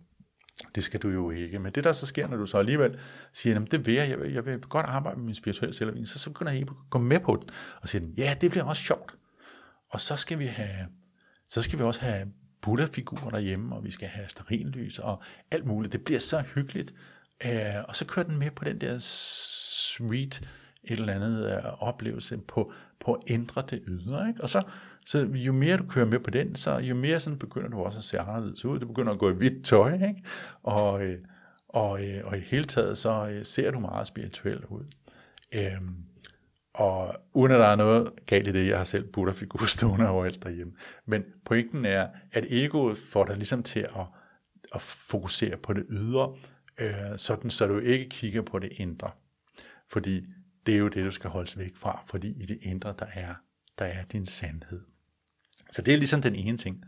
det 0.75 0.83
skal 0.83 0.99
du 0.99 1.09
jo 1.09 1.31
ikke. 1.31 1.59
Men 1.59 1.71
det, 1.71 1.83
der 1.83 1.93
så 1.93 2.05
sker, 2.05 2.27
når 2.27 2.37
du 2.37 2.45
så 2.45 2.57
alligevel 2.57 2.99
siger, 3.33 3.59
at 3.59 3.71
det 3.71 3.85
vil 3.85 3.93
jeg, 3.93 4.09
jeg 4.09 4.19
vil, 4.19 4.31
jeg 4.31 4.45
vil 4.45 4.59
godt 4.59 4.85
arbejde 4.85 5.17
med 5.17 5.25
min 5.25 5.35
spirituelle 5.35 5.75
selvudvikling, 5.75 6.07
så, 6.07 6.19
så 6.19 6.29
begynder 6.29 6.51
jeg 6.51 6.61
at 6.61 6.67
gå 6.89 6.99
med 6.99 7.19
på 7.19 7.37
den, 7.41 7.49
og 7.81 7.89
siger, 7.89 8.07
ja, 8.17 8.35
det 8.41 8.51
bliver 8.51 8.63
også 8.63 8.83
sjovt. 8.83 9.15
Og 9.89 10.01
så 10.01 10.15
skal 10.15 10.39
vi 10.39 10.45
have, 10.45 10.87
så 11.49 11.61
skal 11.61 11.79
vi 11.79 11.83
også 11.83 12.01
have 12.01 12.27
Buddha-figurer 12.61 13.29
derhjemme, 13.29 13.75
og 13.75 13.83
vi 13.83 13.91
skal 13.91 14.07
have 14.07 14.29
sterillys 14.29 14.99
og 14.99 15.21
alt 15.51 15.65
muligt. 15.65 15.93
Det 15.93 16.03
bliver 16.03 16.19
så 16.19 16.43
hyggeligt. 16.55 16.93
Øh, 17.45 17.83
og 17.87 17.95
så 17.95 18.05
kører 18.05 18.25
den 18.25 18.37
med 18.37 18.51
på 18.51 18.63
den 18.63 18.81
der 18.81 18.97
sweet 18.99 20.41
et 20.83 20.99
eller 20.99 21.13
andet 21.13 21.51
øh, 21.51 21.83
oplevelse 21.83 22.37
på, 22.37 22.71
på 22.99 23.13
at 23.13 23.23
ændre 23.27 23.63
det 23.69 23.83
ydre. 23.87 24.27
Ikke? 24.27 24.43
Og 24.43 24.49
så, 24.49 24.63
så 25.05 25.25
jo 25.25 25.53
mere 25.53 25.77
du 25.77 25.83
kører 25.83 26.05
med 26.05 26.19
på 26.19 26.29
den, 26.29 26.55
så 26.55 26.77
jo 26.77 26.95
mere 26.95 27.19
sådan 27.19 27.39
begynder 27.39 27.69
du 27.69 27.77
også 27.77 27.97
at 27.97 28.03
se 28.03 28.19
anderledes 28.19 28.65
ud. 28.65 28.79
Du 28.79 28.87
begynder 28.87 29.13
at 29.13 29.19
gå 29.19 29.29
i 29.29 29.33
hvidt 29.33 29.65
tøj, 29.65 29.93
ikke? 29.93 30.23
Og, 30.63 31.05
øh, 31.05 31.21
og, 31.69 32.05
øh, 32.05 32.21
og 32.25 32.37
i 32.37 32.39
hele 32.39 32.65
taget 32.65 32.97
så 32.97 33.27
øh, 33.27 33.45
ser 33.45 33.71
du 33.71 33.79
meget 33.79 34.07
spirituel 34.07 34.65
ud. 34.65 34.83
Øhm, 35.55 35.95
og 36.73 37.15
uden 37.33 37.51
at 37.51 37.59
der 37.59 37.65
er 37.65 37.75
noget 37.75 38.11
galt 38.25 38.47
i 38.47 38.51
det, 38.51 38.67
jeg 38.67 38.77
har 38.77 38.83
selv 38.83 39.11
Buddha-figur 39.11 39.65
stående 39.75 40.09
overalt 40.09 40.43
derhjemme. 40.43 40.73
Men 41.05 41.23
pointen 41.45 41.85
er, 41.85 42.07
at 42.31 42.45
egoet 42.49 42.97
får 42.97 43.25
dig 43.25 43.35
ligesom 43.35 43.63
til 43.63 43.79
at, 43.79 44.07
at 44.75 44.81
fokusere 44.81 45.57
på 45.57 45.73
det 45.73 45.85
ydre, 45.89 46.35
øh, 46.77 46.93
sådan 47.17 47.49
så 47.49 47.67
du 47.67 47.79
ikke 47.79 48.09
kigger 48.09 48.41
på 48.41 48.59
det 48.59 48.71
indre. 48.77 49.11
Fordi 49.89 50.25
det 50.65 50.75
er 50.75 50.79
jo 50.79 50.87
det, 50.87 51.05
du 51.05 51.11
skal 51.11 51.29
holdes 51.29 51.57
væk 51.57 51.75
fra, 51.75 52.03
fordi 52.07 52.43
i 52.43 52.45
det 52.45 52.59
indre, 52.61 52.95
der 52.99 53.05
er, 53.13 53.33
der 53.79 53.85
er 53.85 54.03
din 54.03 54.25
sandhed. 54.25 54.81
Så 55.71 55.81
det 55.81 55.93
er 55.93 55.97
ligesom 55.97 56.21
den 56.21 56.35
ene 56.35 56.57
ting, 56.57 56.83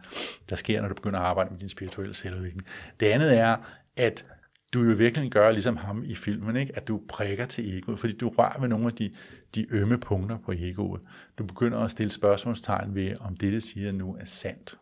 der 0.50 0.56
sker, 0.56 0.82
når 0.82 0.88
du 0.88 0.94
begynder 0.94 1.20
at 1.20 1.26
arbejde 1.26 1.50
med 1.50 1.60
din 1.60 1.70
spirituelle 1.70 2.14
selvudvikling. 2.14 2.68
Det 3.00 3.06
andet 3.06 3.38
er, 3.38 3.58
at 3.96 4.26
du 4.74 4.84
jo 4.84 4.96
virkelig 4.96 5.32
gør 5.32 5.52
ligesom 5.52 5.78
ham 5.78 6.04
i 6.04 6.16
filmen, 6.16 6.56
ikke? 6.56 6.76
at 6.76 6.88
du 6.88 7.02
prikker 7.10 7.46
til 7.46 7.78
egoet, 7.78 8.00
fordi 8.00 8.18
du 8.18 8.30
rører 8.30 8.60
ved 8.60 8.68
nogle 8.68 8.86
af 8.86 8.94
de, 8.94 9.12
de 9.56 9.66
ømme 9.72 9.98
punkter 9.98 10.38
på 10.38 10.52
egoet. 10.52 11.02
Du 11.38 11.46
begynder 11.46 11.80
at 11.80 11.92
stille 11.92 12.12
spørgsmålstegn 12.12 12.96
ved, 12.96 13.14
om 13.20 13.38
det, 13.38 13.54
det 13.54 13.64
siger 13.64 13.92
nu, 13.92 14.16
er 14.20 14.26
sandt. 14.26 14.78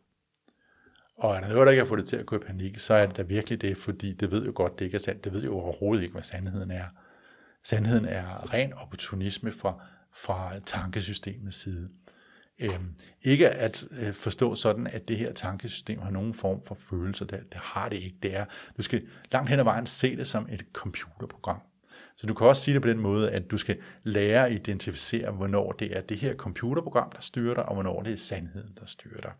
Og 1.18 1.36
er 1.36 1.40
der 1.40 1.48
noget, 1.48 1.66
der 1.66 1.72
ikke 1.72 1.82
har 1.82 1.88
fået 1.88 2.00
det 2.00 2.08
til 2.08 2.18
at 2.18 2.26
gå 2.26 2.36
i 2.36 2.40
panik, 2.40 2.80
så 2.80 2.94
er 2.94 3.06
det 3.06 3.18
da 3.18 3.22
virkelig 3.22 3.62
det, 3.62 3.78
fordi 3.78 4.14
det 4.14 4.32
ved 4.32 4.46
jo 4.46 4.52
godt, 4.56 4.80
det 4.80 4.86
ikke 4.86 4.96
er 4.96 5.00
sandt. 5.00 5.24
Det 5.24 5.34
ved 5.34 5.44
jo 5.44 5.54
overhovedet 5.54 6.04
ikke, 6.04 6.14
hvad 6.14 6.24
sandheden 6.24 6.72
er. 6.72 6.86
Sandheden 7.64 8.06
er 8.06 8.54
ren 8.54 8.74
opportunisme 8.74 9.52
fra, 9.52 9.82
fra 10.14 10.60
tankesystemets 10.66 11.58
side. 11.58 11.90
Øhm, 12.60 12.96
ikke 13.22 13.50
at 13.50 13.88
øh, 13.92 14.14
forstå 14.14 14.56
sådan, 14.56 14.88
at 14.88 15.08
det 15.08 15.18
her 15.18 15.34
tankesystem 15.34 16.02
har 16.02 16.12
nogen 16.12 16.34
form 16.34 16.64
for 16.64 16.76
følelser. 16.76 17.26
Det, 17.26 17.54
det 17.54 17.62
har 17.64 17.90
det 17.90 17.96
ikke. 17.96 18.18
Det 18.24 18.36
er, 18.36 18.46
du 18.78 18.82
skal 18.82 19.08
langt 19.32 19.50
hen 19.50 19.60
ad 19.60 19.64
vejen 19.64 19.88
se 19.88 20.16
det 20.16 20.28
som 20.28 20.48
et 20.52 20.66
computerprogram. 20.74 21.60
Så 22.16 22.28
du 22.28 22.34
kan 22.34 22.48
også 22.48 22.64
sige 22.64 22.74
det 22.74 22.82
på 22.82 22.88
den 22.88 23.00
måde, 23.00 23.32
at 23.32 23.52
du 23.52 23.58
skal 23.58 23.78
lære 24.04 24.46
at 24.46 24.52
identificere, 24.52 25.32
hvornår 25.32 25.72
det 25.72 25.98
er 25.98 26.02
det 26.02 26.18
her 26.18 26.36
computerprogram, 26.36 27.12
der 27.12 27.22
styrer 27.22 27.54
dig, 27.54 27.66
og 27.66 27.74
hvornår 27.74 28.02
det 28.02 28.14
er 28.14 28.18
sandheden, 28.18 28.78
der 28.80 28.86
styrer 28.86 29.22
dig. 29.22 29.32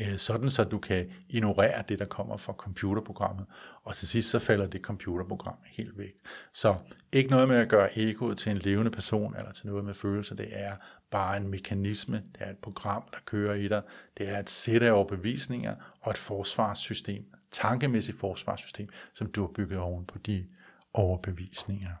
Øh, 0.00 0.16
sådan 0.16 0.50
så 0.50 0.64
du 0.64 0.78
kan 0.78 1.10
ignorere 1.28 1.82
det, 1.88 1.98
der 1.98 2.04
kommer 2.04 2.36
fra 2.36 2.52
computerprogrammet, 2.52 3.46
og 3.84 3.96
til 3.96 4.08
sidst 4.08 4.30
så 4.30 4.38
falder 4.38 4.66
det 4.66 4.80
computerprogram 4.80 5.56
helt 5.66 5.98
væk. 5.98 6.12
Så 6.52 6.76
ikke 7.12 7.30
noget 7.30 7.48
med 7.48 7.56
at 7.56 7.68
gøre 7.68 7.98
egoet 7.98 8.38
til 8.38 8.52
en 8.52 8.58
levende 8.58 8.90
person, 8.90 9.36
eller 9.36 9.52
til 9.52 9.66
noget 9.66 9.84
med 9.84 9.94
følelser, 9.94 10.34
det 10.34 10.48
er 10.50 10.76
bare 11.10 11.36
en 11.36 11.48
mekanisme, 11.48 12.16
det 12.16 12.40
er 12.40 12.50
et 12.50 12.58
program, 12.58 13.02
der 13.12 13.18
kører 13.24 13.54
i 13.54 13.68
dig, 13.68 13.82
det 14.18 14.28
er 14.28 14.38
et 14.38 14.50
sæt 14.50 14.82
af 14.82 14.92
overbevisninger 14.92 15.74
og 16.00 16.10
et 16.10 16.18
forsvarssystem, 16.18 17.24
tankemæssigt 17.50 18.18
forsvarssystem, 18.18 18.88
som 19.14 19.26
du 19.26 19.40
har 19.40 19.48
bygget 19.48 19.78
oven 19.78 20.06
på 20.06 20.18
de 20.18 20.48
overbevisninger. 20.94 21.92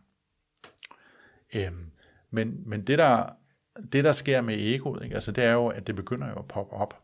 Øhm, 1.54 1.90
men, 2.30 2.62
men 2.66 2.86
det, 2.86 2.98
der, 2.98 3.26
det, 3.92 4.04
der 4.04 4.12
sker 4.12 4.40
med 4.40 4.54
egoet, 4.58 5.02
ikke? 5.02 5.14
Altså, 5.14 5.32
det 5.32 5.44
er 5.44 5.52
jo, 5.52 5.66
at 5.66 5.86
det 5.86 5.96
begynder 5.96 6.28
jo 6.28 6.38
at 6.38 6.48
poppe 6.48 6.72
op. 6.72 6.94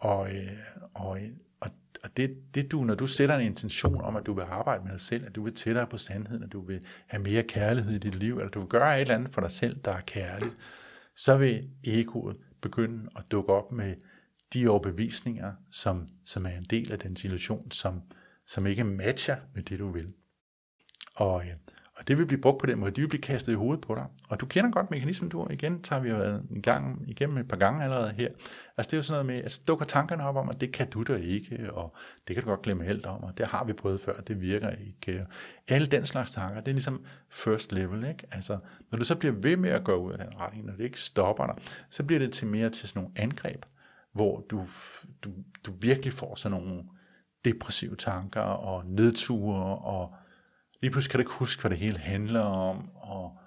Og, 0.00 0.34
øh, 0.34 0.52
og, 0.94 1.18
og, 1.60 1.70
og 2.04 2.16
det, 2.16 2.54
det 2.54 2.70
du, 2.70 2.84
når 2.84 2.94
du 2.94 3.06
sætter 3.06 3.34
en 3.34 3.46
intention 3.46 4.00
om, 4.00 4.16
at 4.16 4.26
du 4.26 4.34
vil 4.34 4.42
arbejde 4.42 4.84
med 4.84 4.92
dig 4.92 5.00
selv, 5.00 5.26
at 5.26 5.34
du 5.34 5.44
vil 5.44 5.54
tættere 5.54 5.86
på 5.86 5.98
sandheden, 5.98 6.42
at 6.42 6.52
du 6.52 6.66
vil 6.66 6.80
have 7.06 7.22
mere 7.22 7.42
kærlighed 7.42 7.92
i 7.92 7.98
dit 7.98 8.14
liv, 8.14 8.38
eller 8.38 8.50
du 8.50 8.58
vil 8.58 8.68
gøre 8.68 8.96
et 8.96 9.00
eller 9.00 9.14
andet 9.14 9.32
for 9.32 9.40
dig 9.40 9.50
selv, 9.50 9.76
der 9.84 9.92
er 9.92 10.00
kærligt, 10.00 10.54
så 11.16 11.36
vil 11.36 11.68
egoet 11.84 12.36
begynde 12.60 13.10
at 13.16 13.24
dukke 13.30 13.52
op 13.52 13.72
med 13.72 13.94
de 14.54 14.68
overbevisninger, 14.68 15.52
som, 15.70 16.06
som 16.24 16.46
er 16.46 16.50
en 16.50 16.66
del 16.70 16.92
af 16.92 16.98
den 16.98 17.16
situation, 17.16 17.70
som, 17.70 18.02
som 18.46 18.66
ikke 18.66 18.84
matcher 18.84 19.36
med 19.54 19.62
det, 19.62 19.78
du 19.78 19.92
vil. 19.92 20.14
Og, 21.14 21.42
øh, 21.46 21.54
og 22.00 22.08
det 22.08 22.18
vil 22.18 22.26
blive 22.26 22.40
brugt 22.40 22.58
på 22.58 22.66
den 22.66 22.78
måde, 22.78 22.90
de 22.90 23.00
vil 23.00 23.08
blive 23.08 23.20
kastet 23.20 23.52
i 23.52 23.54
hovedet 23.54 23.80
på 23.80 23.94
dig. 23.94 24.04
Og 24.28 24.40
du 24.40 24.46
kender 24.46 24.70
godt 24.70 24.90
mekanismen, 24.90 25.30
du 25.30 25.46
igen 25.50 25.82
tager 25.82 26.02
vi 26.02 26.08
været 26.10 26.46
en 26.54 26.62
gang 26.62 27.04
igennem 27.08 27.38
et 27.38 27.48
par 27.48 27.56
gange 27.56 27.84
allerede 27.84 28.12
her. 28.12 28.28
Altså 28.76 28.90
det 28.90 28.92
er 28.92 28.96
jo 28.96 29.02
sådan 29.02 29.24
noget 29.24 29.26
med, 29.26 29.44
at 29.44 29.60
dukker 29.68 29.84
tankerne 29.84 30.24
op 30.24 30.36
om, 30.36 30.48
at 30.48 30.60
det 30.60 30.72
kan 30.72 30.90
du 30.90 31.02
da 31.02 31.14
ikke, 31.14 31.72
og 31.72 31.90
det 32.28 32.36
kan 32.36 32.44
du 32.44 32.50
godt 32.50 32.62
glemme 32.62 32.84
helt 32.84 33.06
om, 33.06 33.22
og 33.22 33.38
det 33.38 33.46
har 33.46 33.64
vi 33.64 33.72
prøvet 33.72 34.00
før, 34.00 34.20
det 34.20 34.40
virker 34.40 34.70
ikke. 34.70 35.24
Alle 35.68 35.86
den 35.86 36.06
slags 36.06 36.32
tanker, 36.32 36.60
det 36.60 36.68
er 36.68 36.72
ligesom 36.72 37.04
first 37.30 37.72
level, 37.72 38.08
ikke? 38.08 38.26
Altså, 38.32 38.58
når 38.90 38.98
du 38.98 39.04
så 39.04 39.14
bliver 39.14 39.34
ved 39.34 39.56
med 39.56 39.70
at 39.70 39.84
gå 39.84 39.94
ud 39.94 40.12
af 40.12 40.18
den 40.18 40.40
retning, 40.40 40.66
når 40.66 40.72
det 40.72 40.84
ikke 40.84 41.00
stopper 41.00 41.46
dig, 41.46 41.54
så 41.90 42.02
bliver 42.02 42.18
det 42.18 42.32
til 42.32 42.48
mere 42.48 42.68
til 42.68 42.88
sådan 42.88 43.02
nogle 43.02 43.18
angreb, 43.18 43.64
hvor 44.12 44.44
du, 44.50 44.66
du, 45.24 45.30
du 45.64 45.72
virkelig 45.80 46.12
får 46.12 46.34
sådan 46.34 46.60
nogle 46.60 46.82
depressive 47.44 47.96
tanker 47.96 48.40
og 48.40 48.86
nedture 48.86 49.78
og 49.78 50.14
Lige 50.82 50.90
pludselig 50.90 51.10
kan 51.10 51.18
du 51.18 51.22
ikke 51.22 51.38
huske, 51.38 51.60
hvad 51.60 51.70
det 51.70 51.78
hele 51.78 51.98
handler 51.98 52.40
om, 52.40 52.90
og 52.94 53.38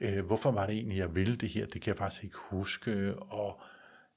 øh, 0.00 0.26
hvorfor 0.26 0.50
var 0.50 0.66
det 0.66 0.74
egentlig, 0.74 0.98
jeg 0.98 1.14
ville 1.14 1.36
det 1.36 1.48
her, 1.48 1.66
det 1.66 1.82
kan 1.82 1.90
jeg 1.90 1.98
faktisk 1.98 2.24
ikke 2.24 2.36
huske, 2.50 3.14
og 3.14 3.60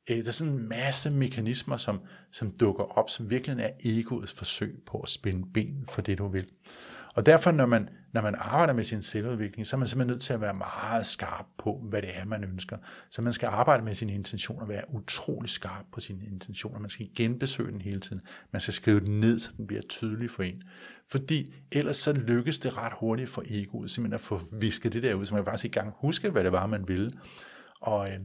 øh, 0.09 0.17
der 0.17 0.27
er 0.27 0.31
sådan 0.31 0.53
en 0.53 0.69
masse 0.69 1.11
mekanismer, 1.11 1.77
som, 1.77 2.01
som 2.31 2.51
dukker 2.51 2.83
op, 2.83 3.09
som 3.09 3.29
virkelig 3.29 3.57
er 3.59 3.69
egoets 3.85 4.33
forsøg 4.33 4.81
på 4.85 4.99
at 4.99 5.09
spænde 5.09 5.47
ben 5.53 5.85
for 5.89 6.01
det, 6.01 6.17
du 6.17 6.27
vil. 6.27 6.47
Og 7.15 7.25
derfor, 7.25 7.51
når 7.51 7.65
man, 7.65 7.89
når 8.13 8.21
man 8.21 8.35
arbejder 8.37 8.73
med 8.73 8.83
sin 8.83 9.01
selvudvikling, 9.01 9.67
så 9.67 9.75
er 9.75 9.77
man 9.77 9.87
simpelthen 9.87 10.13
nødt 10.13 10.21
til 10.21 10.33
at 10.33 10.41
være 10.41 10.53
meget 10.53 11.05
skarp 11.05 11.45
på, 11.57 11.81
hvad 11.89 12.01
det 12.01 12.09
er, 12.13 12.25
man 12.25 12.43
ønsker. 12.43 12.77
Så 13.09 13.21
man 13.21 13.33
skal 13.33 13.47
arbejde 13.47 13.83
med 13.83 13.95
sine 13.95 14.13
intentioner, 14.13 14.65
være 14.65 14.83
utrolig 14.93 15.49
skarp 15.49 15.85
på 15.93 15.99
sine 15.99 16.25
intentioner. 16.25 16.79
Man 16.79 16.89
skal 16.89 17.09
genbesøge 17.15 17.71
den 17.71 17.81
hele 17.81 17.99
tiden. 17.99 18.21
Man 18.51 18.61
skal 18.61 18.73
skrive 18.73 18.99
den 18.99 19.19
ned, 19.19 19.39
så 19.39 19.51
den 19.57 19.67
bliver 19.67 19.81
tydelig 19.89 20.29
for 20.29 20.43
en. 20.43 20.63
Fordi 21.09 21.53
ellers 21.71 21.97
så 21.97 22.13
lykkes 22.13 22.59
det 22.59 22.77
ret 22.77 22.93
hurtigt 22.99 23.29
for 23.29 23.43
egoet, 23.49 23.91
simpelthen 23.91 24.15
at 24.15 24.21
få 24.21 24.41
visket 24.59 24.93
det 24.93 25.03
der 25.03 25.13
ud, 25.13 25.25
så 25.25 25.33
man 25.33 25.45
faktisk 25.45 25.65
ikke 25.65 25.79
engang 25.79 25.95
huske, 25.99 26.29
hvad 26.29 26.43
det 26.43 26.51
var, 26.51 26.67
man 26.67 26.87
ville. 26.87 27.11
Og, 27.81 28.09
øh, 28.09 28.19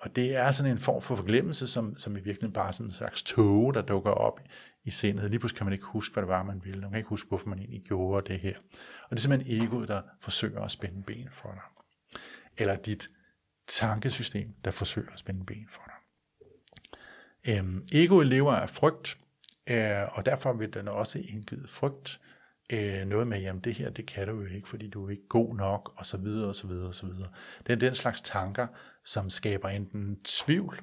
og 0.00 0.16
det 0.16 0.36
er 0.36 0.52
sådan 0.52 0.72
en 0.72 0.78
form 0.78 1.02
for 1.02 1.16
forglemmelse, 1.16 1.66
som, 1.66 1.96
som 1.96 2.12
i 2.12 2.20
virkeligheden 2.20 2.52
bare 2.52 2.72
sådan 2.72 2.86
en 2.86 2.92
slags 2.92 3.22
tåge, 3.22 3.74
der 3.74 3.82
dukker 3.82 4.10
op 4.10 4.40
i 4.88 4.90
sindet. 4.90 5.30
Lige 5.30 5.40
pludselig 5.40 5.58
kan 5.58 5.66
man 5.66 5.72
ikke 5.72 5.84
huske, 5.84 6.12
hvad 6.12 6.22
det 6.22 6.28
var, 6.28 6.42
man 6.42 6.64
ville. 6.64 6.80
Man 6.80 6.90
kan 6.90 6.98
ikke 6.98 7.08
huske, 7.08 7.28
hvorfor 7.28 7.48
man 7.48 7.58
egentlig 7.58 7.82
gjorde 7.82 8.32
det 8.32 8.40
her. 8.40 8.56
Og 9.02 9.10
det 9.10 9.16
er 9.16 9.20
simpelthen 9.20 9.62
egoet, 9.62 9.88
der 9.88 10.02
forsøger 10.20 10.60
at 10.60 10.70
spænde 10.70 11.02
ben 11.02 11.28
for 11.32 11.52
dig. 11.52 11.62
Eller 12.58 12.76
dit 12.76 13.08
tankesystem, 13.66 14.54
der 14.64 14.70
forsøger 14.70 15.12
at 15.12 15.18
spænde 15.18 15.44
ben 15.44 15.68
for 15.70 15.82
dig. 15.86 15.94
Øhm, 17.48 17.86
egoet 17.94 18.26
lever 18.26 18.52
af 18.52 18.70
frygt, 18.70 19.18
øh, 19.70 20.18
og 20.18 20.26
derfor 20.26 20.52
vil 20.52 20.74
den 20.74 20.88
også 20.88 21.18
indgive 21.18 21.68
frygt. 21.68 22.20
Øh, 22.72 23.06
noget 23.06 23.26
med, 23.26 23.40
jamen 23.40 23.62
det 23.62 23.74
her, 23.74 23.90
det 23.90 24.06
kan 24.06 24.28
du 24.28 24.40
jo 24.40 24.46
ikke, 24.46 24.68
fordi 24.68 24.90
du 24.90 25.06
er 25.06 25.10
ikke 25.10 25.28
god 25.28 25.56
nok, 25.56 25.92
og 25.96 26.06
så 26.06 26.16
videre, 26.16 26.48
og 26.48 26.54
så 26.54 26.66
videre, 26.66 26.88
og 26.88 26.94
så 26.94 27.06
videre. 27.06 27.28
Det 27.66 27.72
er 27.72 27.76
den 27.76 27.94
slags 27.94 28.20
tanker, 28.20 28.66
som 29.04 29.30
skaber 29.30 29.68
enten 29.68 30.22
tvivl, 30.24 30.80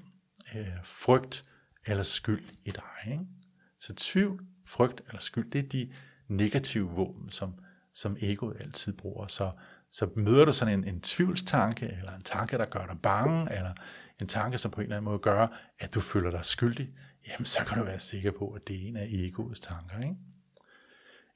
øh, 0.56 0.68
frygt 0.84 1.44
eller 1.86 2.04
skyld 2.04 2.44
i 2.64 2.72
dig. 2.72 3.12
Ikke? 3.12 3.26
Så 3.86 3.94
tvivl, 3.98 4.46
frygt 4.66 5.02
eller 5.08 5.22
skyld, 5.22 5.52
det 5.52 5.60
er 5.60 5.70
de 5.70 5.92
negative 6.28 6.90
våben, 6.90 7.30
som, 7.30 7.54
som 7.94 8.18
egoet 8.22 8.58
altid 8.60 8.94
bruger. 8.94 9.28
Så, 9.28 9.52
så 9.92 10.10
møder 10.16 10.46
du 10.46 10.54
sådan 10.54 10.80
en, 10.80 10.88
en 10.88 11.02
tvivlstanke, 11.02 11.86
eller 11.86 12.12
en 12.12 12.22
tanke, 12.22 12.58
der 12.58 12.66
gør 12.66 12.86
dig 12.86 12.98
bange, 13.04 13.56
eller 13.58 13.74
en 14.22 14.28
tanke, 14.28 14.58
som 14.58 14.72
på 14.72 14.82
en 14.82 14.84
eller 14.84 14.98
anden 14.98 15.06
måde 15.06 15.20
gør, 15.20 15.48
at 15.80 15.94
du 15.94 16.00
føler 16.00 16.32
dig 16.32 16.46
skyldig, 16.46 16.94
jamen 17.28 17.46
så 17.46 17.60
kan 17.68 17.78
du 17.78 17.84
være 17.84 18.00
sikker 18.00 18.32
på, 18.32 18.52
at 18.52 18.68
det 18.68 18.76
er 18.76 18.88
en 18.88 18.98
af 18.98 19.08
egoets 19.12 19.60
tanker. 19.60 20.00
Ikke? 20.00 20.16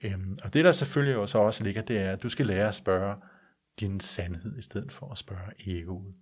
Øhm, 0.03 0.37
og 0.43 0.53
det 0.53 0.65
der 0.65 0.71
selvfølgelig 0.71 1.17
også, 1.17 1.37
også 1.37 1.63
ligger, 1.63 1.81
det 1.81 1.99
er, 1.99 2.11
at 2.11 2.23
du 2.23 2.29
skal 2.29 2.45
lære 2.45 2.67
at 2.67 2.75
spørge 2.75 3.15
din 3.79 3.99
sandhed, 3.99 4.57
i 4.57 4.61
stedet 4.61 4.91
for 4.91 5.11
at 5.11 5.17
spørge 5.17 5.51
egoet. 5.67 6.13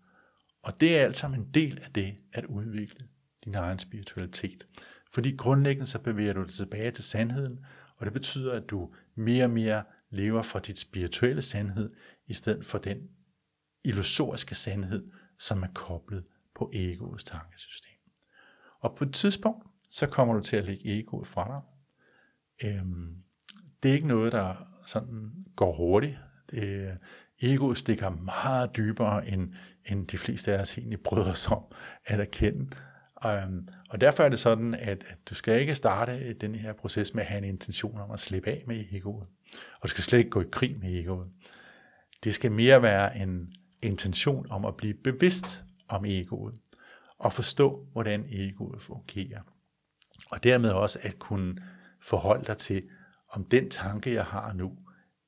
Og 0.63 0.81
det 0.81 0.99
er 0.99 1.03
alt 1.03 1.17
sammen 1.17 1.39
en 1.39 1.49
del 1.53 1.79
af 1.83 1.91
det 1.91 2.13
at 2.33 2.45
udvikle 2.45 3.07
din 3.45 3.55
egen 3.55 3.79
spiritualitet. 3.79 4.63
Fordi 5.17 5.35
grundlæggende 5.35 5.87
så 5.87 5.99
bevæger 5.99 6.33
du 6.33 6.43
dig 6.43 6.53
tilbage 6.53 6.91
til 6.91 7.03
sandheden, 7.03 7.65
og 7.95 8.05
det 8.05 8.13
betyder, 8.13 8.53
at 8.53 8.63
du 8.69 8.93
mere 9.15 9.43
og 9.43 9.49
mere 9.49 9.83
lever 10.09 10.41
fra 10.41 10.59
dit 10.59 10.79
spirituelle 10.79 11.41
sandhed, 11.41 11.89
i 12.27 12.33
stedet 12.33 12.65
for 12.65 12.77
den 12.77 12.97
illusoriske 13.83 14.55
sandhed, 14.55 15.07
som 15.39 15.63
er 15.63 15.67
koblet 15.73 16.23
på 16.55 16.71
egoets 16.73 17.23
tankesystem. 17.23 17.97
Og 18.79 18.95
på 18.97 19.03
et 19.03 19.13
tidspunkt, 19.13 19.67
så 19.89 20.07
kommer 20.07 20.33
du 20.33 20.41
til 20.41 20.55
at 20.55 20.65
lægge 20.65 20.99
egoet 20.99 21.27
fra 21.27 21.47
dig. 21.47 21.61
Øhm, 22.69 23.15
det 23.83 23.89
er 23.89 23.95
ikke 23.95 24.07
noget, 24.07 24.31
der 24.31 24.67
sådan 24.85 25.31
går 25.55 25.73
hurtigt. 25.75 26.19
Det, 26.51 26.97
egoet 27.41 27.77
stikker 27.77 28.09
meget 28.09 28.75
dybere, 28.77 29.27
end, 29.27 29.53
end 29.85 30.07
de 30.07 30.17
fleste 30.17 30.53
af 30.53 30.61
os 30.61 30.77
egentlig 30.77 30.99
bryder 30.99 31.31
os 31.31 31.47
om 31.47 31.63
at 32.05 32.19
erkende. 32.19 32.69
Um, 33.27 33.67
og 33.89 34.01
derfor 34.01 34.23
er 34.23 34.29
det 34.29 34.39
sådan, 34.39 34.73
at, 34.73 35.03
at 35.07 35.17
du 35.29 35.35
skal 35.35 35.61
ikke 35.61 35.75
starte 35.75 36.11
øh, 36.11 36.35
den 36.41 36.55
her 36.55 36.73
proces 36.73 37.13
med 37.13 37.23
at 37.23 37.27
have 37.27 37.37
en 37.37 37.43
intention 37.43 37.99
om 37.99 38.11
at 38.11 38.19
slippe 38.19 38.49
af 38.49 38.63
med 38.67 38.83
egoet. 38.91 39.27
Og 39.53 39.83
du 39.83 39.87
skal 39.87 40.03
slet 40.03 40.19
ikke 40.19 40.29
gå 40.29 40.41
i 40.41 40.47
krig 40.51 40.79
med 40.79 40.99
egoet. 40.99 41.27
Det 42.23 42.33
skal 42.33 42.51
mere 42.51 42.81
være 42.81 43.17
en 43.17 43.53
intention 43.81 44.47
om 44.49 44.65
at 44.65 44.77
blive 44.77 44.93
bevidst 44.93 45.63
om 45.87 46.05
egoet, 46.05 46.55
og 47.19 47.33
forstå, 47.33 47.87
hvordan 47.91 48.25
egoet 48.29 48.81
fungerer. 48.81 49.41
Og 50.31 50.43
dermed 50.43 50.69
også 50.69 50.99
at 51.01 51.19
kunne 51.19 51.55
forholde 52.01 52.45
dig 52.45 52.57
til, 52.57 52.83
om 53.31 53.45
den 53.45 53.69
tanke, 53.69 54.13
jeg 54.13 54.25
har 54.25 54.53
nu, 54.53 54.77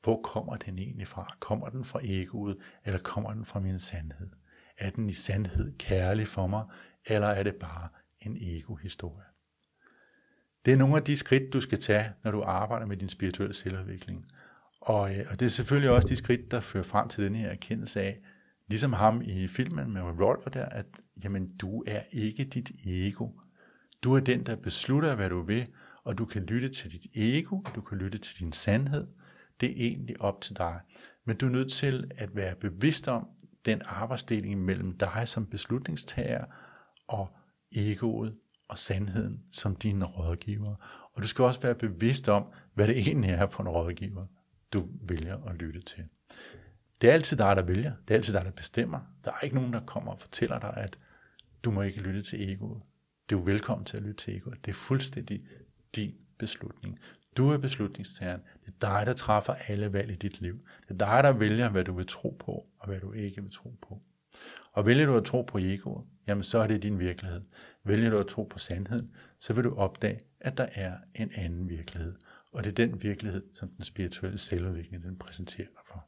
hvor 0.03 0.21
kommer 0.21 0.55
den 0.55 0.79
egentlig 0.79 1.07
fra? 1.07 1.35
Kommer 1.39 1.69
den 1.69 1.85
fra 1.85 1.99
egoet, 2.03 2.57
eller 2.85 2.99
kommer 2.99 3.33
den 3.33 3.45
fra 3.45 3.59
min 3.59 3.79
sandhed? 3.79 4.29
Er 4.77 4.89
den 4.89 5.09
i 5.09 5.13
sandhed 5.13 5.77
kærlig 5.77 6.27
for 6.27 6.47
mig, 6.47 6.63
eller 7.05 7.27
er 7.27 7.43
det 7.43 7.55
bare 7.55 7.89
en 8.21 8.37
ego-historie? 8.41 9.25
Det 10.65 10.73
er 10.73 10.77
nogle 10.77 10.97
af 10.97 11.03
de 11.03 11.17
skridt, 11.17 11.53
du 11.53 11.61
skal 11.61 11.79
tage, 11.79 12.11
når 12.23 12.31
du 12.31 12.41
arbejder 12.41 12.85
med 12.85 12.97
din 12.97 13.09
spirituelle 13.09 13.53
selvudvikling. 13.53 14.25
Og, 14.81 15.15
øh, 15.15 15.25
og 15.31 15.39
det 15.39 15.45
er 15.45 15.49
selvfølgelig 15.49 15.89
også 15.89 16.07
de 16.07 16.15
skridt, 16.15 16.51
der 16.51 16.61
fører 16.61 16.83
frem 16.83 17.09
til 17.09 17.23
den 17.23 17.35
her 17.35 17.49
erkendelse 17.49 18.01
af, 18.01 18.19
ligesom 18.67 18.93
ham 18.93 19.21
i 19.25 19.47
filmen 19.47 19.93
med 19.93 20.01
Revolver 20.01 20.49
der, 20.49 20.65
at 20.65 20.85
jamen, 21.23 21.57
du 21.57 21.83
er 21.87 22.01
ikke 22.11 22.43
dit 22.43 22.71
ego. 22.85 23.27
Du 24.03 24.13
er 24.13 24.19
den, 24.19 24.45
der 24.45 24.55
beslutter, 24.55 25.15
hvad 25.15 25.29
du 25.29 25.41
vil, 25.41 25.67
og 26.03 26.17
du 26.17 26.25
kan 26.25 26.43
lytte 26.43 26.69
til 26.69 26.91
dit 26.91 27.05
ego, 27.15 27.61
og 27.65 27.75
du 27.75 27.81
kan 27.81 27.97
lytte 27.97 28.17
til 28.17 28.39
din 28.39 28.53
sandhed. 28.53 29.07
Det 29.59 29.69
er 29.69 29.73
egentlig 29.77 30.21
op 30.21 30.41
til 30.41 30.57
dig. 30.57 30.79
Men 31.25 31.37
du 31.37 31.45
er 31.45 31.49
nødt 31.49 31.71
til 31.71 32.11
at 32.17 32.35
være 32.35 32.55
bevidst 32.55 33.07
om 33.07 33.27
den 33.65 33.81
arbejdsdeling 33.85 34.65
mellem 34.65 34.97
dig 34.97 35.23
som 35.25 35.45
beslutningstager 35.45 36.45
og 37.09 37.29
egoet 37.75 38.37
og 38.67 38.77
sandheden 38.77 39.43
som 39.51 39.75
dine 39.75 40.05
rådgiver. 40.05 40.75
Og 41.13 41.21
du 41.21 41.27
skal 41.27 41.45
også 41.45 41.61
være 41.61 41.75
bevidst 41.75 42.29
om, 42.29 42.45
hvad 42.73 42.87
det 42.87 42.97
egentlig 42.97 43.31
er 43.31 43.47
for 43.47 43.63
en 43.63 43.69
rådgiver, 43.69 44.25
du 44.73 44.87
vælger 45.01 45.37
at 45.47 45.55
lytte 45.55 45.81
til. 45.81 46.05
Det 47.01 47.09
er 47.09 47.13
altid 47.13 47.37
dig, 47.37 47.55
der 47.55 47.63
vælger. 47.63 47.93
Det 48.07 48.13
er 48.13 48.17
altid 48.17 48.33
dig, 48.33 48.45
der 48.45 48.51
bestemmer. 48.51 48.99
Der 49.25 49.31
er 49.31 49.39
ikke 49.43 49.55
nogen, 49.55 49.73
der 49.73 49.85
kommer 49.85 50.11
og 50.11 50.19
fortæller 50.19 50.59
dig, 50.59 50.73
at 50.77 50.97
du 51.63 51.71
må 51.71 51.81
ikke 51.81 51.99
lytte 51.99 52.23
til 52.23 52.51
egoet. 52.51 52.81
Du 53.29 53.39
er 53.39 53.43
velkommen 53.43 53.85
til 53.85 53.97
at 53.97 54.03
lytte 54.03 54.23
til 54.23 54.37
egoet. 54.37 54.65
Det 54.65 54.71
er 54.71 54.75
fuldstændig 54.75 55.41
din 55.95 56.15
beslutning. 56.37 56.99
Du 57.37 57.49
er 57.49 57.57
beslutningstageren. 57.57 58.41
Det 58.65 58.67
er 58.67 58.87
dig, 58.87 59.07
der 59.07 59.13
træffer 59.13 59.53
alle 59.67 59.93
valg 59.93 60.11
i 60.11 60.15
dit 60.15 60.41
liv. 60.41 60.59
Det 60.87 61.01
er 61.01 61.05
dig, 61.05 61.23
der 61.23 61.33
vælger, 61.33 61.69
hvad 61.69 61.83
du 61.83 61.93
vil 61.93 62.07
tro 62.07 62.37
på, 62.39 62.51
og 62.79 62.87
hvad 62.87 62.99
du 62.99 63.11
ikke 63.11 63.41
vil 63.41 63.51
tro 63.51 63.73
på. 63.81 64.01
Og 64.73 64.85
vælger 64.85 65.05
du 65.05 65.17
at 65.17 65.25
tro 65.25 65.41
på 65.41 65.57
egoet, 65.57 66.05
jamen 66.27 66.43
så 66.43 66.57
er 66.57 66.67
det 66.67 66.83
din 66.83 66.99
virkelighed. 66.99 67.41
Vælger 67.83 68.09
du 68.09 68.17
at 68.17 68.27
tro 68.27 68.43
på 68.43 68.59
sandheden, 68.59 69.15
så 69.39 69.53
vil 69.53 69.63
du 69.63 69.75
opdage, 69.75 70.19
at 70.39 70.57
der 70.57 70.65
er 70.75 70.97
en 71.15 71.31
anden 71.35 71.69
virkelighed. 71.69 72.15
Og 72.53 72.63
det 72.63 72.69
er 72.69 72.85
den 72.85 73.01
virkelighed, 73.01 73.43
som 73.55 73.69
den 73.69 73.83
spirituelle 73.83 74.37
selvudvikling 74.37 75.03
den 75.03 75.17
præsenterer 75.19 75.67
dig 75.67 75.81
for. 75.87 76.07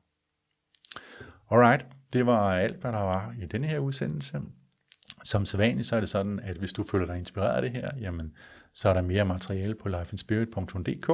Alright, 1.52 1.86
det 2.14 2.26
var 2.26 2.54
alt, 2.54 2.82
hvad 2.82 2.92
der 2.92 3.02
var 3.02 3.36
i 3.42 3.46
denne 3.46 3.68
her 3.68 3.80
udsendelse. 3.80 4.42
Som 5.24 5.46
sædvanligt, 5.46 5.88
så 5.88 5.96
er 5.96 6.00
det 6.00 6.10
sådan, 6.10 6.40
at 6.40 6.58
hvis 6.58 6.74
du 6.74 6.84
føler 6.84 7.06
dig 7.06 7.18
inspireret 7.18 7.56
af 7.56 7.62
det 7.62 7.72
her, 7.72 7.92
jamen, 8.00 8.36
så 8.74 8.90
er 8.90 8.94
der 8.94 9.02
mere 9.02 9.26
materiale 9.26 9.76
på 9.76 9.90
lifeandspirit.dk, 9.90 11.08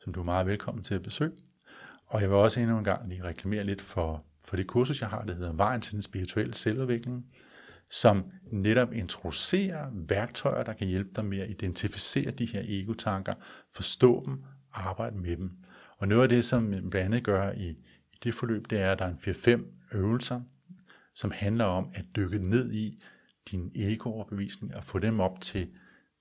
som 0.00 0.12
du 0.12 0.20
er 0.20 0.24
meget 0.24 0.46
velkommen 0.46 0.84
til 0.84 0.94
at 0.94 1.02
besøge. 1.02 1.32
Og 2.06 2.20
jeg 2.20 2.30
vil 2.30 2.36
også 2.36 2.60
endnu 2.60 2.78
en 2.78 2.84
gang 2.84 3.08
lige 3.08 3.24
reklamere 3.24 3.64
lidt 3.64 3.82
for, 3.82 4.24
for 4.44 4.56
det 4.56 4.66
kursus, 4.66 5.00
jeg 5.00 5.08
har, 5.08 5.22
det 5.22 5.36
hedder 5.36 5.52
Vejen 5.52 5.80
til 5.80 5.92
den 5.92 6.02
spirituelle 6.02 6.54
selvudvikling, 6.54 7.26
som 7.90 8.24
netop 8.52 8.92
introducerer 8.92 9.90
værktøjer, 9.92 10.62
der 10.62 10.72
kan 10.72 10.86
hjælpe 10.86 11.10
dig 11.16 11.24
med 11.24 11.38
at 11.38 11.50
identificere 11.50 12.30
de 12.30 12.46
her 12.46 12.62
egotanker, 12.64 13.34
forstå 13.72 14.22
dem, 14.26 14.42
arbejde 14.72 15.16
med 15.16 15.36
dem. 15.36 15.50
Og 15.98 16.08
noget 16.08 16.22
af 16.22 16.28
det, 16.28 16.44
som 16.44 16.68
blandt 16.68 16.94
andet 16.94 17.24
gør 17.24 17.52
i, 17.52 17.68
i 17.68 18.16
det 18.24 18.34
forløb, 18.34 18.70
det 18.70 18.80
er, 18.80 18.92
at 18.92 18.98
der 18.98 19.04
er 19.04 19.10
en 19.10 19.60
4-5 19.62 19.96
øvelser, 19.96 20.40
som 21.14 21.30
handler 21.34 21.64
om 21.64 21.90
at 21.94 22.04
dykke 22.16 22.38
ned 22.38 22.72
i 22.72 23.02
din 23.50 23.72
ego-overbevisning 23.74 24.76
og 24.76 24.84
få 24.84 24.98
dem 24.98 25.20
op 25.20 25.40
til, 25.40 25.68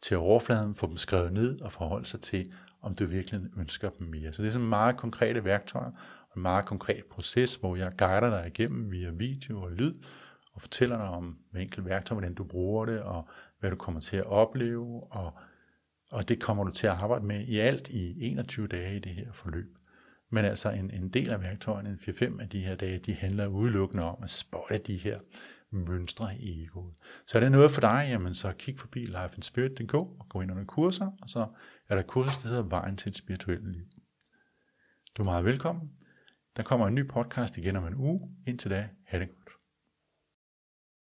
til 0.02 0.18
overfladen, 0.18 0.76
få 0.76 0.88
dem 0.88 0.98
skrevet 0.98 1.34
ned 1.34 1.62
og 1.62 1.72
forholde 1.72 2.06
sig 2.06 2.22
til, 2.22 2.46
om 2.82 2.96
du 2.96 3.06
virkelig 3.06 3.42
ønsker 3.58 3.90
dem 3.90 4.08
mere. 4.08 4.34
Så 4.34 4.42
det 4.42 4.48
er 4.48 4.52
sådan 4.52 4.68
meget 4.68 4.98
konkrete 4.98 5.44
værktøjer 5.44 5.92
en 6.36 6.42
meget 6.42 6.66
konkret 6.66 7.06
proces, 7.06 7.56
hvor 7.56 7.76
jeg 7.76 7.92
guider 7.98 8.30
dig 8.30 8.48
igennem 8.48 8.92
via 8.92 9.10
video 9.10 9.62
og 9.62 9.72
lyd, 9.72 9.94
og 10.54 10.62
fortæller 10.62 10.98
dig 10.98 11.08
om 11.08 11.38
hver 11.52 11.62
enkelt 11.62 11.86
værktøj, 11.86 12.16
hvordan 12.16 12.34
du 12.34 12.44
bruger 12.44 12.86
det, 12.86 13.02
og 13.02 13.28
hvad 13.60 13.70
du 13.70 13.76
kommer 13.76 14.02
til 14.02 14.18
at 14.18 14.26
opleve, 14.26 15.04
og, 15.12 15.34
og 16.12 16.30
det 16.30 16.42
kommer 16.42 16.64
du 16.64 16.72
til 16.72 16.88
at 16.88 16.94
arbejde 16.94 17.26
med 17.26 17.48
i 17.48 17.60
alt 17.60 17.90
i 17.90 18.32
21 18.32 18.68
dage 18.68 18.96
i 18.96 19.00
det 19.00 19.12
her 19.12 19.32
forløb. 19.32 19.78
Men 20.32 20.46
altså 20.46 20.70
en, 20.70 20.92
en 20.92 21.10
del 21.10 21.30
af 21.30 21.42
værktøjerne, 21.42 21.90
en 21.90 22.16
4-5 22.16 22.42
af 22.42 22.50
de 22.50 22.60
her 22.60 22.76
dage, 22.76 23.00
de 23.00 23.14
handler 23.14 23.48
udelukkende 23.48 24.04
om 24.04 24.18
at 24.24 24.30
spotte 24.30 24.78
de 24.78 24.98
her 24.98 25.20
mønstre 25.72 26.38
i 26.40 26.64
egoet. 26.64 26.96
Så 27.28 27.38
er 27.38 27.40
det 27.40 27.52
noget 27.52 27.72
for 27.72 27.82
dig, 27.82 28.08
jamen 28.10 28.34
så 28.34 28.54
kig 28.58 28.80
forbi 28.80 29.00
lifeandspirit.dk 29.00 29.94
og 29.94 30.26
gå 30.30 30.42
ind 30.42 30.52
under 30.52 30.66
kurser, 30.66 31.12
og 31.22 31.30
så 31.30 31.48
er 31.90 31.96
der 31.96 32.02
kursus, 32.02 32.38
der 32.38 32.50
hedder 32.50 32.64
Vejen 32.64 32.98
til 32.98 33.10
et 33.10 33.18
spirituelt 33.18 33.72
liv. 33.72 33.86
Du 35.18 35.22
er 35.22 35.26
meget 35.26 35.46
velkommen. 35.46 35.92
Der 36.58 36.64
kommer 36.64 36.88
en 36.88 36.96
ny 36.96 37.08
podcast 37.08 37.58
igen 37.58 37.76
om 37.76 37.88
en 37.88 37.96
uge. 37.96 38.30
Indtil 38.48 38.72
da, 38.72 38.90
have 39.06 39.24
det 39.24 39.30